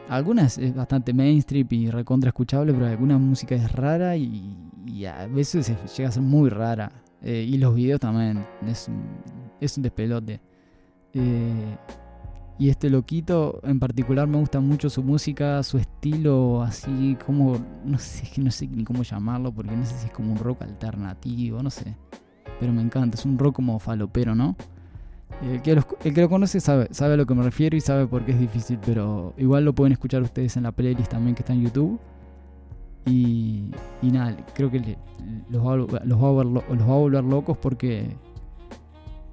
[0.07, 5.71] Algunas es bastante mainstream y recontra escuchable, pero alguna música es rara y a veces
[5.97, 6.91] llega a ser muy rara.
[7.23, 8.45] Eh, y los videos también.
[8.67, 8.89] Es,
[9.59, 10.41] es un despelote.
[11.13, 11.77] Eh,
[12.57, 17.97] y este loquito en particular me gusta mucho su música, su estilo así como, no
[17.97, 21.63] sé, no sé ni cómo llamarlo, porque no sé si es como un rock alternativo,
[21.63, 21.95] no sé.
[22.59, 24.55] Pero me encanta, es un rock como falopero, ¿no?
[25.41, 28.05] El que, el que lo conoce sabe, sabe a lo que me refiero y sabe
[28.05, 31.41] por qué es difícil, pero igual lo pueden escuchar ustedes en la playlist también que
[31.41, 31.99] está en YouTube.
[33.05, 33.65] Y,
[34.01, 34.97] y nada, creo que
[35.49, 38.15] los, va, a volver, locos porque,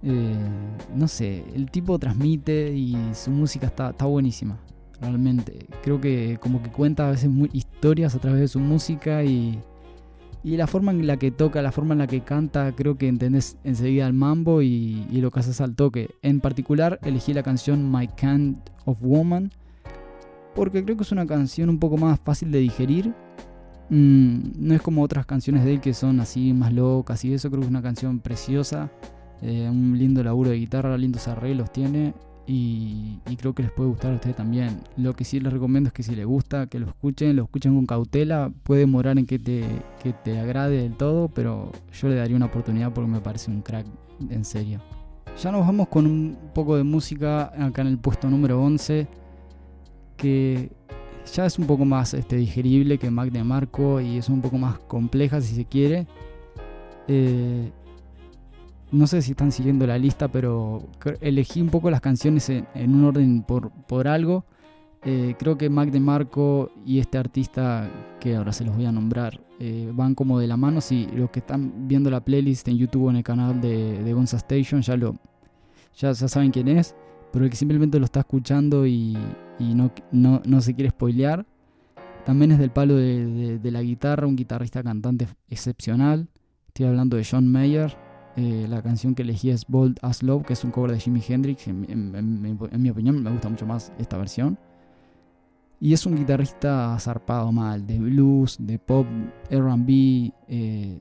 [0.03, 0.49] eh,
[0.95, 4.59] no sé, el tipo transmite y su música está, está buenísima,
[5.01, 5.67] realmente.
[5.83, 9.59] Creo que como que cuenta a veces historias a través de su música y,
[10.43, 13.09] y la forma en la que toca, la forma en la que canta, creo que
[13.09, 16.09] entendés enseguida el mambo y, y lo que haces al toque.
[16.23, 18.57] En particular, elegí la canción My Kind
[18.87, 19.51] of Woman
[20.59, 23.15] porque creo que es una canción un poco más fácil de digerir
[23.91, 27.49] Mm, no es como otras canciones de él que son así más locas y eso.
[27.49, 28.91] Creo que es una canción preciosa.
[29.43, 32.15] Eh, un lindo laburo de guitarra, lindos arreglos tiene.
[32.51, 34.81] Y, creo que les puede gustar a ustedes también.
[34.97, 37.75] Lo que sí les recomiendo es que si les gusta, que lo escuchen, lo escuchen
[37.75, 38.51] con cautela.
[38.63, 39.65] Puede demorar en que te,
[40.03, 43.61] que te agrade del todo, pero yo le daría una oportunidad porque me parece un
[43.61, 43.87] crack
[44.31, 44.81] en serio.
[45.43, 49.07] Ya nos vamos con un poco de música acá en el puesto número 11.
[50.17, 50.73] Que
[51.33, 54.59] ya es un poco más este, digerible que Mac de Marco y es un poco
[54.59, 56.07] más compleja si se quiere.
[57.07, 57.71] Eh,
[58.91, 60.83] no sé si están siguiendo la lista, pero
[61.21, 64.45] elegí un poco las canciones en, un orden por, por algo.
[65.05, 68.93] Eh, creo que Mac de Marco y este artista, que ahora se los voy a
[68.93, 70.81] nombrar, eh, van como de la mano.
[70.81, 74.13] Si los que están viendo la playlist en YouTube o en el canal de, de
[74.13, 75.15] Gonza Station ya, lo,
[75.97, 76.95] ya, ya saben quién es
[77.33, 79.17] pero el que simplemente lo está escuchando y,
[79.59, 79.91] no,
[80.45, 81.47] no, se quiere spoilear.
[82.25, 86.29] También es del palo de, la guitarra, un guitarrista cantante excepcional.
[86.69, 87.97] Estoy hablando de John Mayer.
[88.37, 91.23] Eh, la canción que elegí es Bold as Love, que es un cover de Jimi
[91.27, 91.67] Hendrix.
[91.67, 92.43] En,
[92.83, 94.59] mi opinión, me gusta mucho más esta versión.
[95.81, 99.07] Y es un guitarrista zarpado mal, de blues, de pop,
[99.51, 100.33] RB.
[100.49, 101.01] Eh,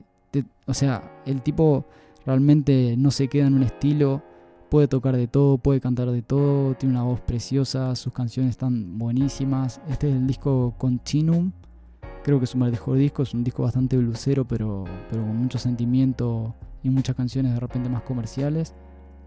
[0.66, 1.86] o sea, el tipo
[2.24, 4.22] realmente no se queda en un estilo
[4.68, 8.98] Puede tocar de todo, puede cantar de todo, tiene una voz preciosa, sus canciones están
[8.98, 9.80] buenísimas.
[9.88, 11.52] Este es el disco Continuum,
[12.22, 15.58] creo que es un mejor disco, es un disco bastante blusero, pero, pero con mucho
[15.58, 18.74] sentimiento y muchas canciones de repente más comerciales.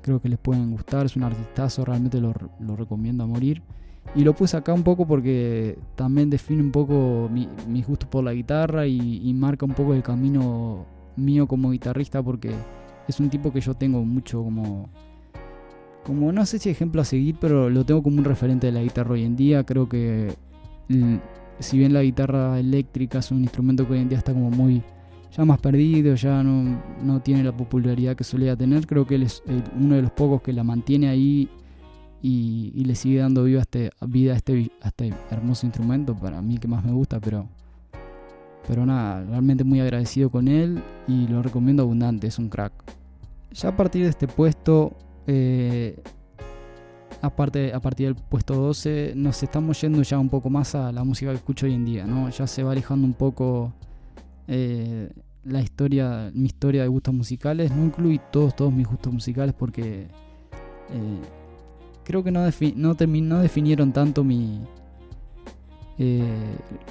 [0.04, 2.34] Creo que les pueden gustar, es un artistazo, realmente lo,
[2.76, 3.64] recomiendo a morir.
[4.16, 8.24] Y lo puse acá un poco porque también define un poco mi, mis gustos por
[8.24, 10.86] la guitarra y marca un poco el camino
[11.16, 12.52] mío como guitarrista porque
[13.08, 14.90] es un tipo que yo tengo mucho como
[16.04, 18.82] como no sé si ejemplo a seguir, pero lo tengo como un referente de la
[18.82, 19.64] guitarra hoy en día.
[19.64, 20.34] Creo que
[21.60, 24.82] si bien la guitarra eléctrica es un instrumento que hoy en día está como muy
[25.36, 29.42] ya más perdido, ya no, tiene la popularidad que solía tener, creo que él es
[29.80, 31.50] uno de los pocos que la mantiene ahí
[32.22, 36.68] y, le sigue dando este, vida a este, a este hermoso instrumento, para mí que
[36.68, 37.48] más me gusta, pero,
[38.68, 42.74] pero nada, realmente muy agradecido con él y lo recomiendo abundante, es un crack.
[43.54, 44.98] Ya a partir de este puesto
[45.34, 45.96] eh,
[47.22, 51.06] aparte, a partir del puesto 12 nos estamos yendo ya un poco más a la
[51.06, 52.30] música que escucho hoy en día, ¿no?
[52.30, 53.72] Ya se va alejando un poco
[54.50, 55.10] eh,
[55.46, 57.74] la historia, mi historia de gustos musicales.
[57.74, 60.08] No incluí todos, todos mis gustos musicales porque
[60.90, 61.22] eh,
[62.04, 62.42] creo que no,
[62.76, 64.60] no, definieron tanto mi...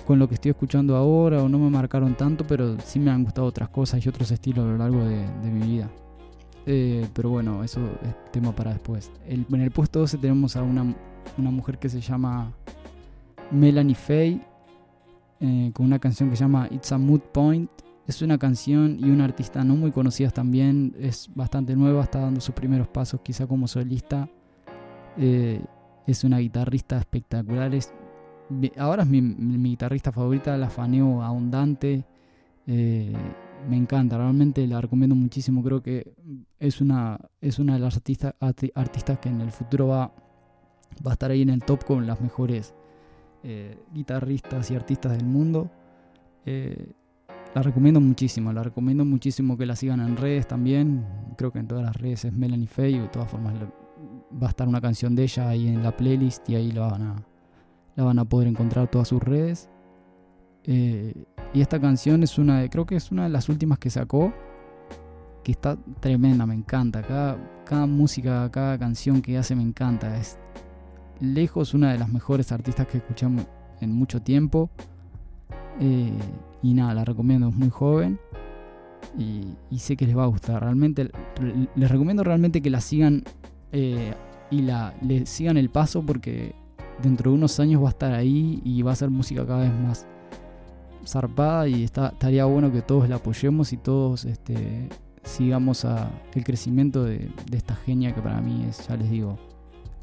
[0.07, 3.23] con lo que estoy escuchando ahora o no me marcaron tanto, pero sí me han
[3.23, 5.91] gustado otras cosas y otros estilos a lo largo de mi vida.
[6.67, 9.11] Eh, pero bueno, eso es tema para después.
[9.27, 10.95] en el puesto 12 tenemos a una,
[11.37, 12.53] mujer que se llama
[13.51, 14.41] Melanie Faye,
[15.41, 17.71] eh, con una canción que se llama It's a Mood Point.
[18.07, 22.41] Es una canción y una artista no muy conocida también, es bastante nueva, está dando
[22.41, 24.29] sus primeros pasos quizá como solista.
[25.17, 25.63] Eh,
[26.07, 27.71] es una guitarrista espectacular.
[28.77, 29.21] ahora es mi,
[29.71, 32.05] guitarrista favorita, la faneo abundante
[33.69, 35.63] me encanta, realmente la recomiendo muchísimo.
[35.63, 36.15] Creo que
[36.59, 38.35] es una, es una de las artistas,
[38.75, 40.13] artistas que en el futuro va,
[41.07, 42.75] va a estar ahí en el top con las mejores
[43.43, 45.71] eh, guitarristas y artistas del mundo.
[46.47, 46.93] Eh,
[47.55, 51.05] la recomiendo muchísimo, la recomiendo muchísimo que la sigan en redes también.
[51.37, 53.55] Creo que en todas las redes es Melanie Faye, de todas formas
[54.41, 57.03] va a estar una canción de ella ahí en la playlist y ahí la van
[57.03, 57.17] a,
[57.97, 59.69] la van a poder encontrar todas sus redes.
[60.65, 61.15] Eh,
[61.53, 64.33] y esta canción es una de, creo que es una de las últimas que sacó,
[65.43, 67.03] que está tremenda, me encanta.
[67.03, 70.17] Cada, cada música, cada canción que hace me encanta.
[70.19, 70.39] Es
[71.21, 73.47] lejos una de las mejores artistas que escuchamos
[73.81, 74.71] en mucho tiempo.
[75.81, 76.13] Eh,
[76.63, 78.19] y nada, la recomiendo, es muy joven.
[79.19, 80.63] Y, sé que les va a gustar.
[80.63, 81.11] Realmente,
[81.75, 83.25] les recomiendo realmente que la sigan
[83.73, 84.15] eh,
[84.51, 86.55] y la, le sigan el paso porque
[87.03, 89.73] dentro de unos años va a estar ahí y va a ser música cada vez
[89.81, 90.07] más
[91.07, 94.89] zarpada y estaría bueno que todos la apoyemos y todos este,
[95.23, 99.39] sigamos a el crecimiento de, esta genia que para mí es, ya les digo,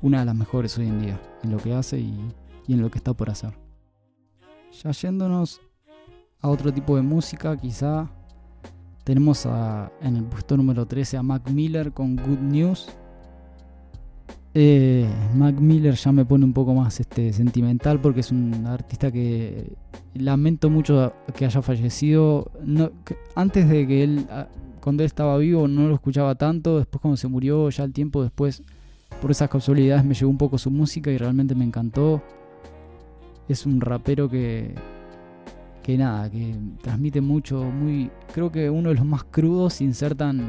[0.01, 2.19] una de las mejores hoy en día en lo que hace y,
[2.67, 3.57] y en lo que está por hacer.
[4.83, 5.61] Ya yéndonos
[6.41, 8.09] a otro tipo de música, quizá
[9.03, 12.89] tenemos a, en el puesto número 13 a Mac Miller con Good News.
[14.59, 19.11] Eh, Mac Miller ya me pone un poco más este, sentimental porque es un artista
[19.11, 19.73] que
[20.15, 22.49] lamento mucho que haya fallecido.
[23.35, 24.47] antes de que él, ah,
[24.81, 26.79] cuando él estaba vivo, no lo escuchaba tanto.
[26.79, 28.63] Después, cuando se murió, ya el tiempo después,
[29.21, 32.23] por esas casualidades, me llegó un poco su música y realmente me encantó.
[33.47, 34.73] Es un rapero que,
[35.83, 40.15] que nada, que transmite mucho, muy, creo que uno de los más crudos sin ser
[40.15, 40.41] tan...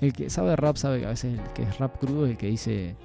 [0.00, 2.36] El que sabe rap sabe que a veces el que es rap crudo es el
[2.36, 2.96] que dice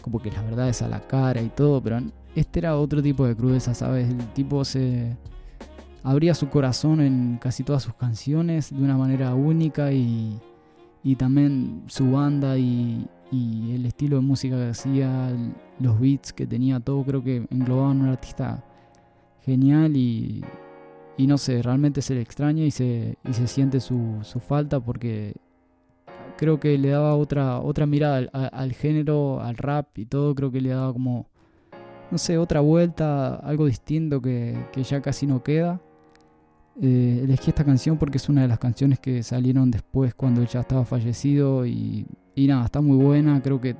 [0.00, 2.00] como que la verdad es a la cara y todo, pero
[2.34, 4.08] este era otro tipo de crudeza, ¿sabes?
[4.08, 5.16] El tipo se
[6.02, 10.38] abría su corazón en casi todas sus canciones de una manera única y,
[11.02, 15.30] y también su banda y, y el estilo de música que hacía,
[15.80, 18.64] los beats que tenía, todo creo que englobaban un artista
[19.44, 20.44] genial y,
[21.16, 24.80] y no sé, realmente se le extraña y se, y se siente su, su falta
[24.80, 25.34] porque
[26.38, 30.60] creo que le daba otra, otra mirada al, género, al rap y todo, creo que
[30.60, 31.26] le daba como,
[32.10, 35.80] no sé, otra vuelta, algo distinto que, que ya casi no queda.
[36.80, 40.60] Eh, elegí esta canción porque es una de las canciones que salieron después cuando ya
[40.60, 43.74] estaba fallecido y, y nada, está muy buena, creo que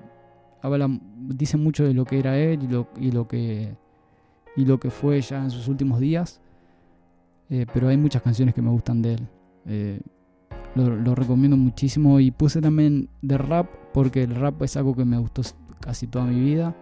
[0.61, 3.76] habla, dice mucho de lo que era él y lo, y lo que
[4.56, 6.40] y lo que fue ya en sus últimos días.
[7.48, 9.28] Eh, pero hay muchas canciones que me gustan de él.
[9.66, 10.00] Eh,
[10.86, 15.18] lo, recomiendo muchísimo y puse también de rap porque el rap es algo que me
[15.18, 15.42] gustó
[15.80, 16.76] casi toda mi vida.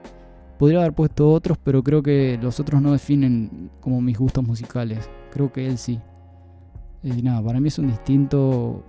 [0.58, 5.08] Podría haber puesto otros, pero creo que los otros no definen como mis gustos musicales.
[5.32, 6.00] Creo que él sí.
[7.02, 8.82] Y nada, para mí es un distinto,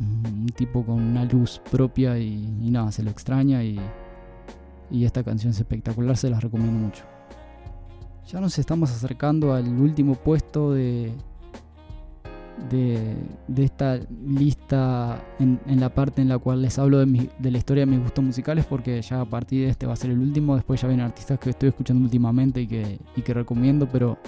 [0.00, 3.78] un tipo con una luz propia y, nada, se lo extraña y,
[4.90, 7.04] y esta canción es espectacular, se las recomiendo mucho.
[8.26, 11.12] Ya nos estamos acercando al último puesto de,
[12.70, 13.16] de,
[13.56, 17.90] esta lista en, la parte en la cual les hablo de, de, la historia de
[17.90, 20.54] mis gustos musicales porque ya a partir de este va a ser el último.
[20.54, 24.18] Después ya vienen artistas que estoy escuchando últimamente y que, y que recomiendo, pero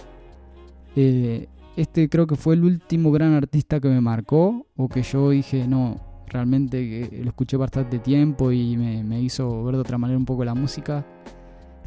[0.96, 5.30] eh, este creo que fue el último gran artista que me marcó o que yo
[5.30, 10.18] dije, no, realmente lo escuché bastante tiempo y me, me hizo ver de otra manera
[10.18, 11.04] un poco la música.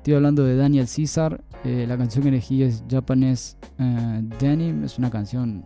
[0.04, 1.42] Estoy hablando de Daniel Caesar.
[1.64, 4.84] Eh, la canción que elegí es Japanese eh, Denim.
[4.84, 5.64] Es una canción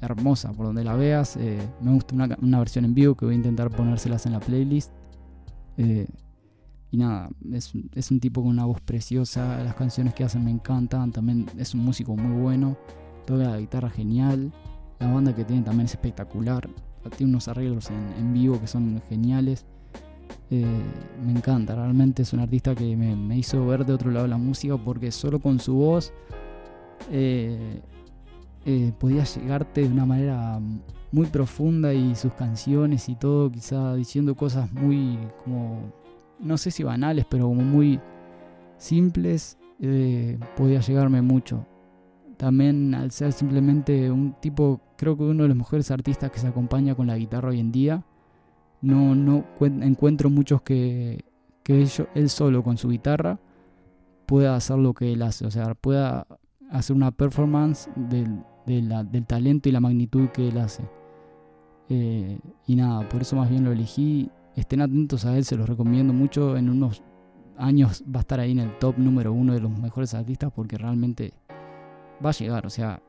[0.00, 1.36] hermosa por donde la veas.
[1.36, 4.92] Eh, me gusta una, versión en vivo que voy a intentar ponérselas en la playlist.
[5.76, 9.62] y nada, es, es, un tipo con una voz preciosa.
[9.62, 11.12] Las canciones que hacen me encantan.
[11.12, 12.76] También es un músico muy bueno.
[13.26, 14.52] Toca la guitarra genial.
[14.98, 16.68] La banda que tiene también es espectacular.
[17.16, 19.64] Tiene unos arreglos en, en vivo que son geniales.
[20.48, 20.64] Eh,
[21.24, 24.76] me encanta, realmente es un artista que me, hizo ver de otro lado la música
[24.76, 26.12] porque solo con su voz
[27.10, 27.80] eh,
[28.68, 30.60] eh, podía llegarte de una manera
[31.12, 35.92] muy profunda y sus canciones y todo, quizá diciendo cosas muy como,
[36.40, 38.00] no sé si banales, pero como muy
[38.76, 39.56] simples,
[40.56, 41.64] podía llegarme mucho.
[42.38, 46.48] También al ser simplemente un tipo, creo que uno de los mejores artistas que se
[46.48, 48.04] acompaña con la guitarra hoy en día
[48.82, 51.24] no, no encuentro muchos que,
[51.62, 53.38] que él solo con su guitarra
[54.26, 56.26] pueda hacer lo que él hace, o sea, pueda
[56.70, 60.82] hacer una performance del, del talento y la magnitud que él hace.
[61.88, 64.30] Eh, y nada, por eso más bien lo elegí.
[64.56, 66.56] Estén atentos a él, se los recomiendo mucho.
[66.56, 67.02] En unos
[67.56, 70.76] años va a estar ahí en el top número uno de los mejores artistas porque
[70.76, 71.32] realmente
[72.24, 72.66] va a llegar.
[72.66, 73.00] O sea,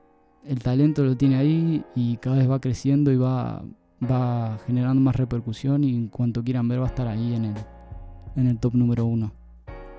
[0.43, 3.63] el talento lo tiene ahí y cada vez va creciendo y va,
[4.09, 7.55] va generando más repercusión y en cuanto quieran ver va a estar ahí en el,
[8.35, 9.31] en el top número uno.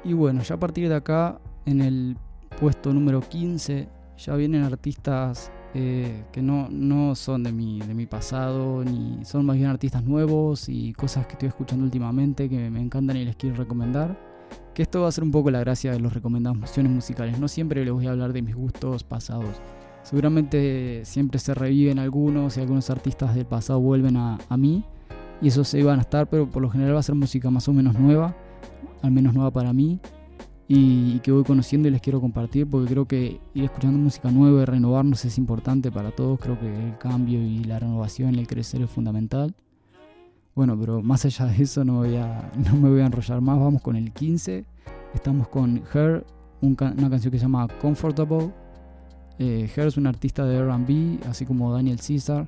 [0.05, 2.17] Y bueno, ya a partir de acá, en el
[2.61, 3.89] puesto número 15,
[4.19, 9.47] ya vienen artistas eh, que no, no son de mi, de mi pasado, ni son
[9.47, 13.37] más bien artistas nuevos y cosas que estoy escuchando últimamente que me encantan y les
[13.37, 14.19] quiero recomendar.
[14.75, 17.39] Que esto va a ser un poco la gracia de los recomendaciones musicales.
[17.39, 19.61] No siempre les voy a hablar de mis gustos pasados
[20.09, 24.83] Seguramente siempre se reviven algunos y algunos artistas del pasado vuelven a, mí
[25.43, 27.69] y eso se iban a estar, pero por lo general va a ser música más
[27.69, 28.35] o menos nueva,
[29.03, 30.01] al menos nueva para mí
[30.71, 34.63] y, que voy conociendo y les quiero compartir porque creo que ir escuchando música nueva
[34.63, 38.83] y renovarnos es importante para todos, creo que el cambio y la renovación, el crecer
[38.83, 39.55] es fundamental.
[40.55, 43.59] Bueno, pero más allá de eso no, voy a, no me voy a enrollar más,
[43.59, 44.67] vamos con el 15,
[45.15, 46.27] estamos con Her,
[46.61, 48.51] una canción que se llama Comfortable.
[49.39, 52.47] Eh, Her es un artista de RB, así como Daniel Caesar.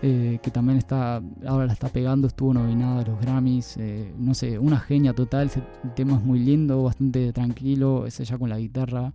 [0.00, 4.32] Eh, que también está, ahora la está pegando, estuvo nominada a los Grammys, eh, no
[4.32, 5.62] sé, una genia total, ese
[5.96, 9.12] tema es muy lindo, bastante tranquilo, es ella con la guitarra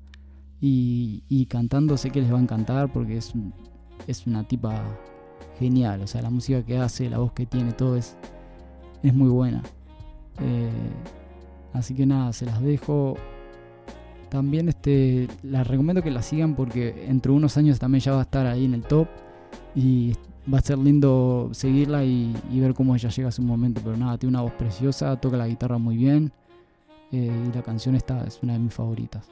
[0.60, 3.34] y, cantando sé que les va a encantar porque es,
[4.08, 4.82] es una tipa
[5.58, 8.18] genial, o sea, la música que hace, la voz que tiene, todo es,
[9.04, 9.62] es muy buena.
[10.42, 10.70] Eh,
[11.74, 13.16] así que nada, se las dejo.
[14.30, 18.24] También este, la recomiendo que la sigan porque entre unos años también ya va a
[18.24, 19.08] estar ahí en el top
[19.76, 20.14] y
[20.52, 23.82] va a ser lindo seguirla y, ver cómo ella llega a su momento.
[23.84, 26.32] Pero nada, tiene una voz preciosa, toca la guitarra muy bien
[27.12, 29.30] eh, y la canción esta es una de mis favoritas.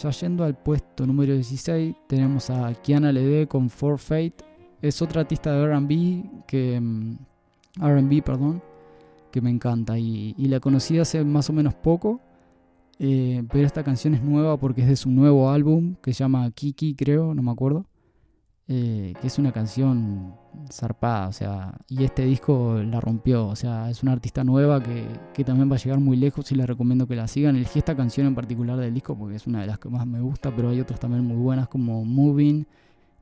[0.00, 4.36] Ya yendo al puesto número 16 tenemos a Kiana Lede con For Fate.
[4.80, 6.80] Es otra artista de RB que...
[6.80, 7.16] Mm,
[7.78, 8.62] RB, perdón,
[9.30, 12.20] que me encanta y, la conocí hace más o menos poco,
[12.98, 16.50] eh, pero esta canción es nueva porque es de su nuevo álbum que se llama
[16.50, 17.86] Kiki, creo, no me acuerdo.
[18.72, 20.32] Eh, que es una canción
[20.70, 25.42] zarpada, o sea, y este disco la rompió, o sea, es una artista nueva que,
[25.44, 27.56] también va a llegar muy lejos y les recomiendo que la sigan.
[27.56, 30.20] Elegí esta canción en particular del disco porque es una de las que más me
[30.20, 32.64] gusta, pero hay otras también muy buenas como Moving,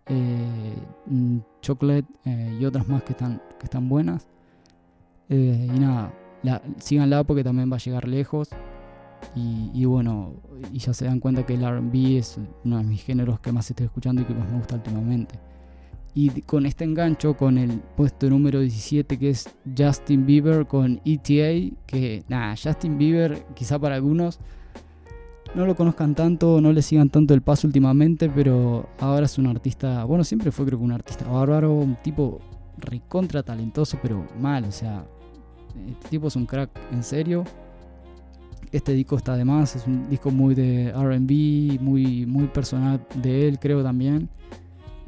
[0.04, 0.76] eh,
[1.06, 4.28] mm, Chocolate eh, y otras más que están, que están buenas.
[5.30, 5.34] y
[5.80, 8.50] nada, la, síganla porque también va a llegar lejos.
[9.34, 10.34] Y, bueno,
[10.72, 13.70] y ya se dan cuenta que el RB es uno de mis géneros que más
[13.70, 15.38] estoy escuchando y que más me gusta últimamente.
[16.14, 21.76] Y con este engancho, con el puesto número 17 que es Justin Bieber con ETA,
[21.86, 24.40] que nada, Justin Bieber quizá para algunos
[25.54, 29.46] no lo conozcan tanto, no le sigan tanto el paso últimamente, pero ahora es un
[29.46, 32.40] artista, bueno, siempre fue creo que un artista bárbaro, un tipo
[32.76, 35.06] recontra talentoso, pero mal, o sea,
[35.88, 37.44] este tipo es un crack en serio
[38.72, 43.48] este disco está de más, es un disco muy de RB, muy, muy personal de
[43.48, 44.28] él, creo también.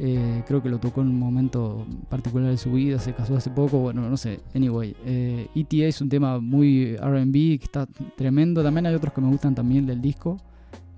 [0.02, 3.50] Eh, creo que lo tocó en un momento particular de su vida, se casó hace
[3.50, 4.40] poco, bueno, no sé.
[4.54, 7.86] Anyway, eh, ETA es un tema muy RB que está
[8.16, 8.62] tremendo.
[8.62, 10.38] También hay otros que me gustan también del disco,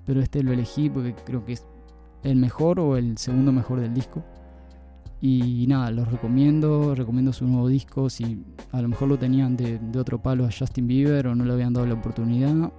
[0.05, 1.65] pero este lo elegí porque creo que es
[2.23, 4.23] el mejor o el segundo mejor del disco.
[5.25, 8.09] Y nada, los recomiendo, recomiendo su nuevo disco.
[8.09, 8.43] Si
[8.73, 11.71] a lo mejor lo tenían de, otro palo a Justin Bieber o no le habían
[11.71, 12.73] dado la oportunidad,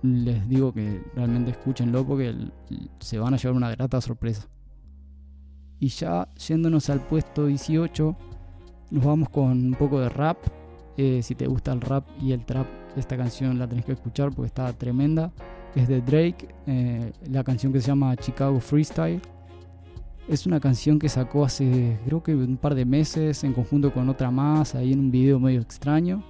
[0.00, 2.32] les digo que realmente escúchenlo porque
[3.00, 4.46] se van a llevar una grata sorpresa.
[5.80, 8.16] Y ya yéndonos al puesto 18,
[8.92, 10.38] nos vamos con un poco de rap.
[10.96, 14.30] Eh, si te gusta el rap y el trap, esta canción la tenés que escuchar
[14.30, 15.32] porque está tremenda.
[15.74, 19.20] Es de Drake, eh, la canción que se llama Chicago Freestyle.
[20.30, 24.08] Es una canción que sacó hace creo que un par de meses en conjunto con
[24.08, 26.22] otra más, ahí en un video medio extraño.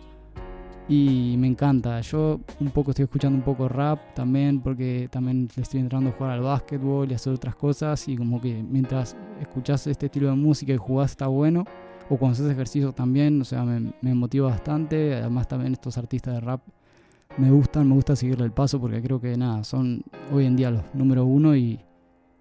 [0.89, 2.01] Y me encanta.
[2.01, 6.13] Yo un poco estoy escuchando un poco rap también porque también le estoy entrando a
[6.15, 8.09] jugar al básquetbol y hacer otras cosas.
[8.09, 11.67] Y como que mientras escuchas este estilo de música y jugás está bueno.
[12.09, 15.15] O cuando haces ejercicio también, o sea, me, me motiva bastante.
[15.17, 16.63] Además también estos artistas de rap
[17.37, 20.71] me gustan, me gusta seguirle el paso porque creo que nada, son hoy en día
[20.71, 21.79] los número uno y,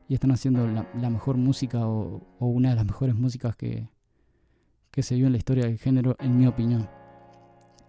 [0.10, 3.88] y están haciendo la, mejor música o, una de las mejores músicas que,
[4.90, 6.90] que se vio en la historia del género, en mi opinión.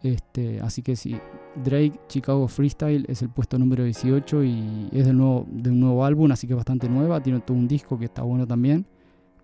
[0.02, 1.18] Este, así que sí,
[1.64, 6.30] Drake Chicago Freestyle es el puesto número 18 y es nuevo, de un nuevo álbum,
[6.30, 7.22] así que es bastante nueva.
[7.22, 8.86] Tiene todo un disco que está bueno también.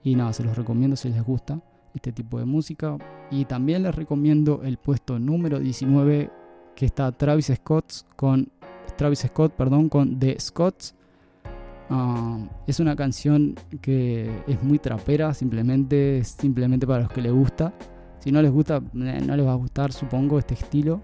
[0.03, 1.59] Y nada, se los recomiendo si les gusta
[1.95, 2.99] este tipo de música.
[3.31, 6.31] Y también les recomiendo el puesto número 19
[6.75, 8.51] que está Travis Scott con
[8.99, 10.95] Travis Scott, perdón, con The Scotts
[11.89, 17.73] Ah, es una canción que es muy trapera, simplemente, simplemente para los que les gusta.
[18.19, 21.01] Si no les gusta, eh, no les va a gustar, supongo, este estilo.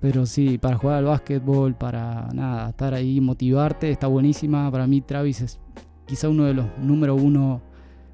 [0.00, 4.70] Pero sí, para jugar al básquetbol, para nada, estar ahí, motivarte, está buenísima.
[4.70, 5.60] Para mí, Travis es
[6.06, 7.62] quizá uno de los número uno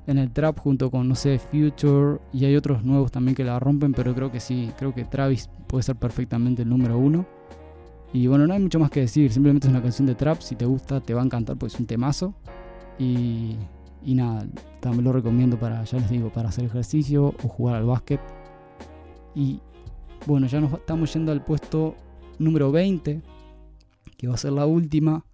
[0.07, 2.19] en el trap, junto con, no sé, Future.
[2.33, 5.49] Y hay otros nuevos también que la rompen, pero creo que sí, creo que Travis
[5.67, 7.27] puede ser perfectamente el número uno.
[8.13, 10.57] Y bueno, no hay mucho más que decir, simplemente es una canción de trap, si
[10.57, 12.35] te gusta te va a encantar porque es un temazo.
[12.99, 13.57] Y,
[14.05, 14.47] y nada,
[14.81, 18.21] también lo recomiendo para, ya les digo, para hacer ejercicio o jugar al básquet.
[19.35, 19.61] Y
[20.27, 21.95] bueno, ya nos estamos yendo al puesto
[22.39, 23.23] número 20,
[24.17, 25.25] que va a ser la última.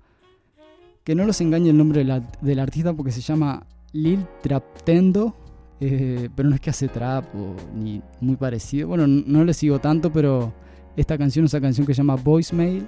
[1.02, 2.04] Que no los engañe el nombre
[2.40, 5.34] del artista porque se llama Lil Traptendo.
[5.78, 8.88] Eh, pero no es que hace trap o ni muy parecido.
[8.88, 10.52] Bueno, no le sigo tanto, pero
[10.96, 12.86] esta canción es una canción que se llama Voicemail.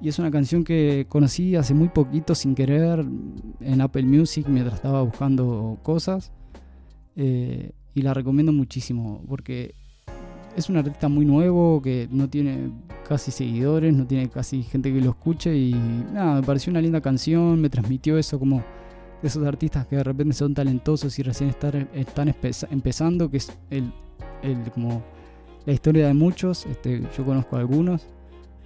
[0.00, 3.04] Y es una canción que conocí hace muy poquito sin querer
[3.60, 6.32] en Apple Music mientras estaba buscando cosas.
[7.14, 9.74] Eh, y la recomiendo muchísimo porque
[10.56, 12.70] es un artista muy nuevo que no tiene
[13.08, 15.56] casi seguidores, no tiene casi gente que lo escuche.
[15.56, 18.64] Y nada, me pareció una linda canción, me transmitió eso como
[19.22, 22.34] esos artistas que de repente son talentosos y recién están,
[22.70, 23.92] empezando, que es el,
[24.74, 25.02] como
[25.66, 28.06] la historia de muchos, este, yo conozco algunos,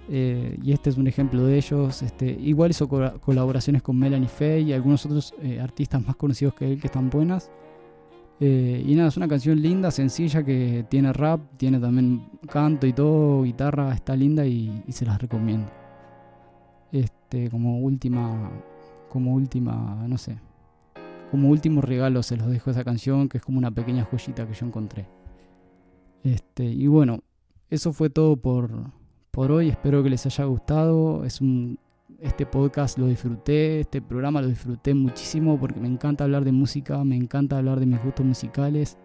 [0.09, 2.01] eh, y este es un ejemplo de ellos.
[2.01, 6.71] Este, igual hizo colaboraciones con Melanie Faye y algunos otros eh, artistas más conocidos que
[6.71, 7.51] él que están buenas.
[8.39, 12.93] Eh, y nada, es una canción linda, sencilla, que tiene rap, tiene también canto y
[12.93, 15.69] todo, guitarra, está linda y, se las recomiendo.
[16.91, 18.51] Este, como última,
[19.09, 20.37] como última, no sé,
[21.31, 24.53] como último regalo se los dejo esa canción, que es como una pequeña joyita que
[24.53, 25.16] yo encontré.
[26.23, 27.19] Este, y bueno,
[27.69, 28.71] eso fue todo por,
[29.31, 29.69] por hoy.
[29.69, 31.25] Espero que les haya gustado.
[31.25, 31.79] Es un,
[32.21, 37.03] este podcast lo disfruté, este programa lo disfruté muchísimo porque me encanta hablar de música,
[37.03, 38.97] me encanta hablar de mis gustos musicales.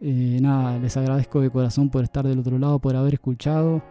[0.00, 3.82] Eh, nada, les agradezco de corazón por estar del otro lado, por haber escuchado.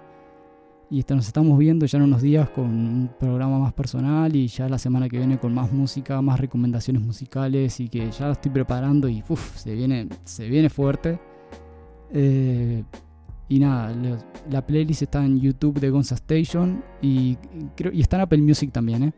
[0.89, 4.69] Y nos estamos viendo ya en unos días con un programa más personal y ya
[4.69, 8.51] la semana que viene con más música, más recomendaciones musicales y que ya lo estoy
[8.51, 9.23] preparando y
[9.55, 11.19] se, viene, se viene fuerte.
[12.11, 12.83] Eh,
[13.47, 13.95] y nada,
[14.49, 17.37] la playlist está en YouTube de Gonza Station y,
[17.75, 19.13] creo, y está en Apple Music también, ¿eh?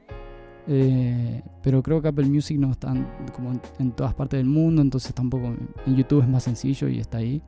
[0.67, 1.43] ¿eh?
[1.63, 2.93] pero creo que Apple Music no está
[3.33, 7.19] como en, todas partes del mundo, entonces tampoco en YouTube es más sencillo y está
[7.19, 7.41] ahí.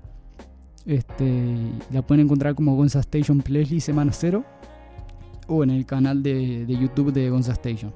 [0.86, 1.56] Este,
[1.92, 4.46] la pueden encontrar como Gonza Station Playlist Semana Cero
[5.48, 7.94] o en el canal de, de YouTube de Gonza Station.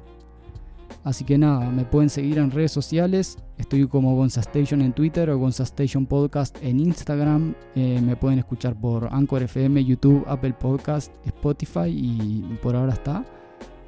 [1.04, 3.38] Así que nada, me pueden seguir en redes sociales.
[3.58, 7.56] Estoy como Gonzastation en Twitter o Gonzastation Podcast en Instagram.
[7.76, 13.26] Eh, me pueden escuchar por Anchor FM, YouTube, Apple Podcast, Spotify y por ahora está.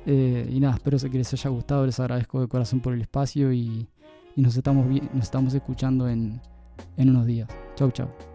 [0.06, 1.86] Eh, y nada, espero que les haya gustado.
[1.86, 3.88] Les agradezco de corazón por el espacio y,
[4.36, 6.42] nos, estamos, nos estamos escuchando en,
[6.98, 7.48] en unos días.
[7.76, 8.35] Chau, chau.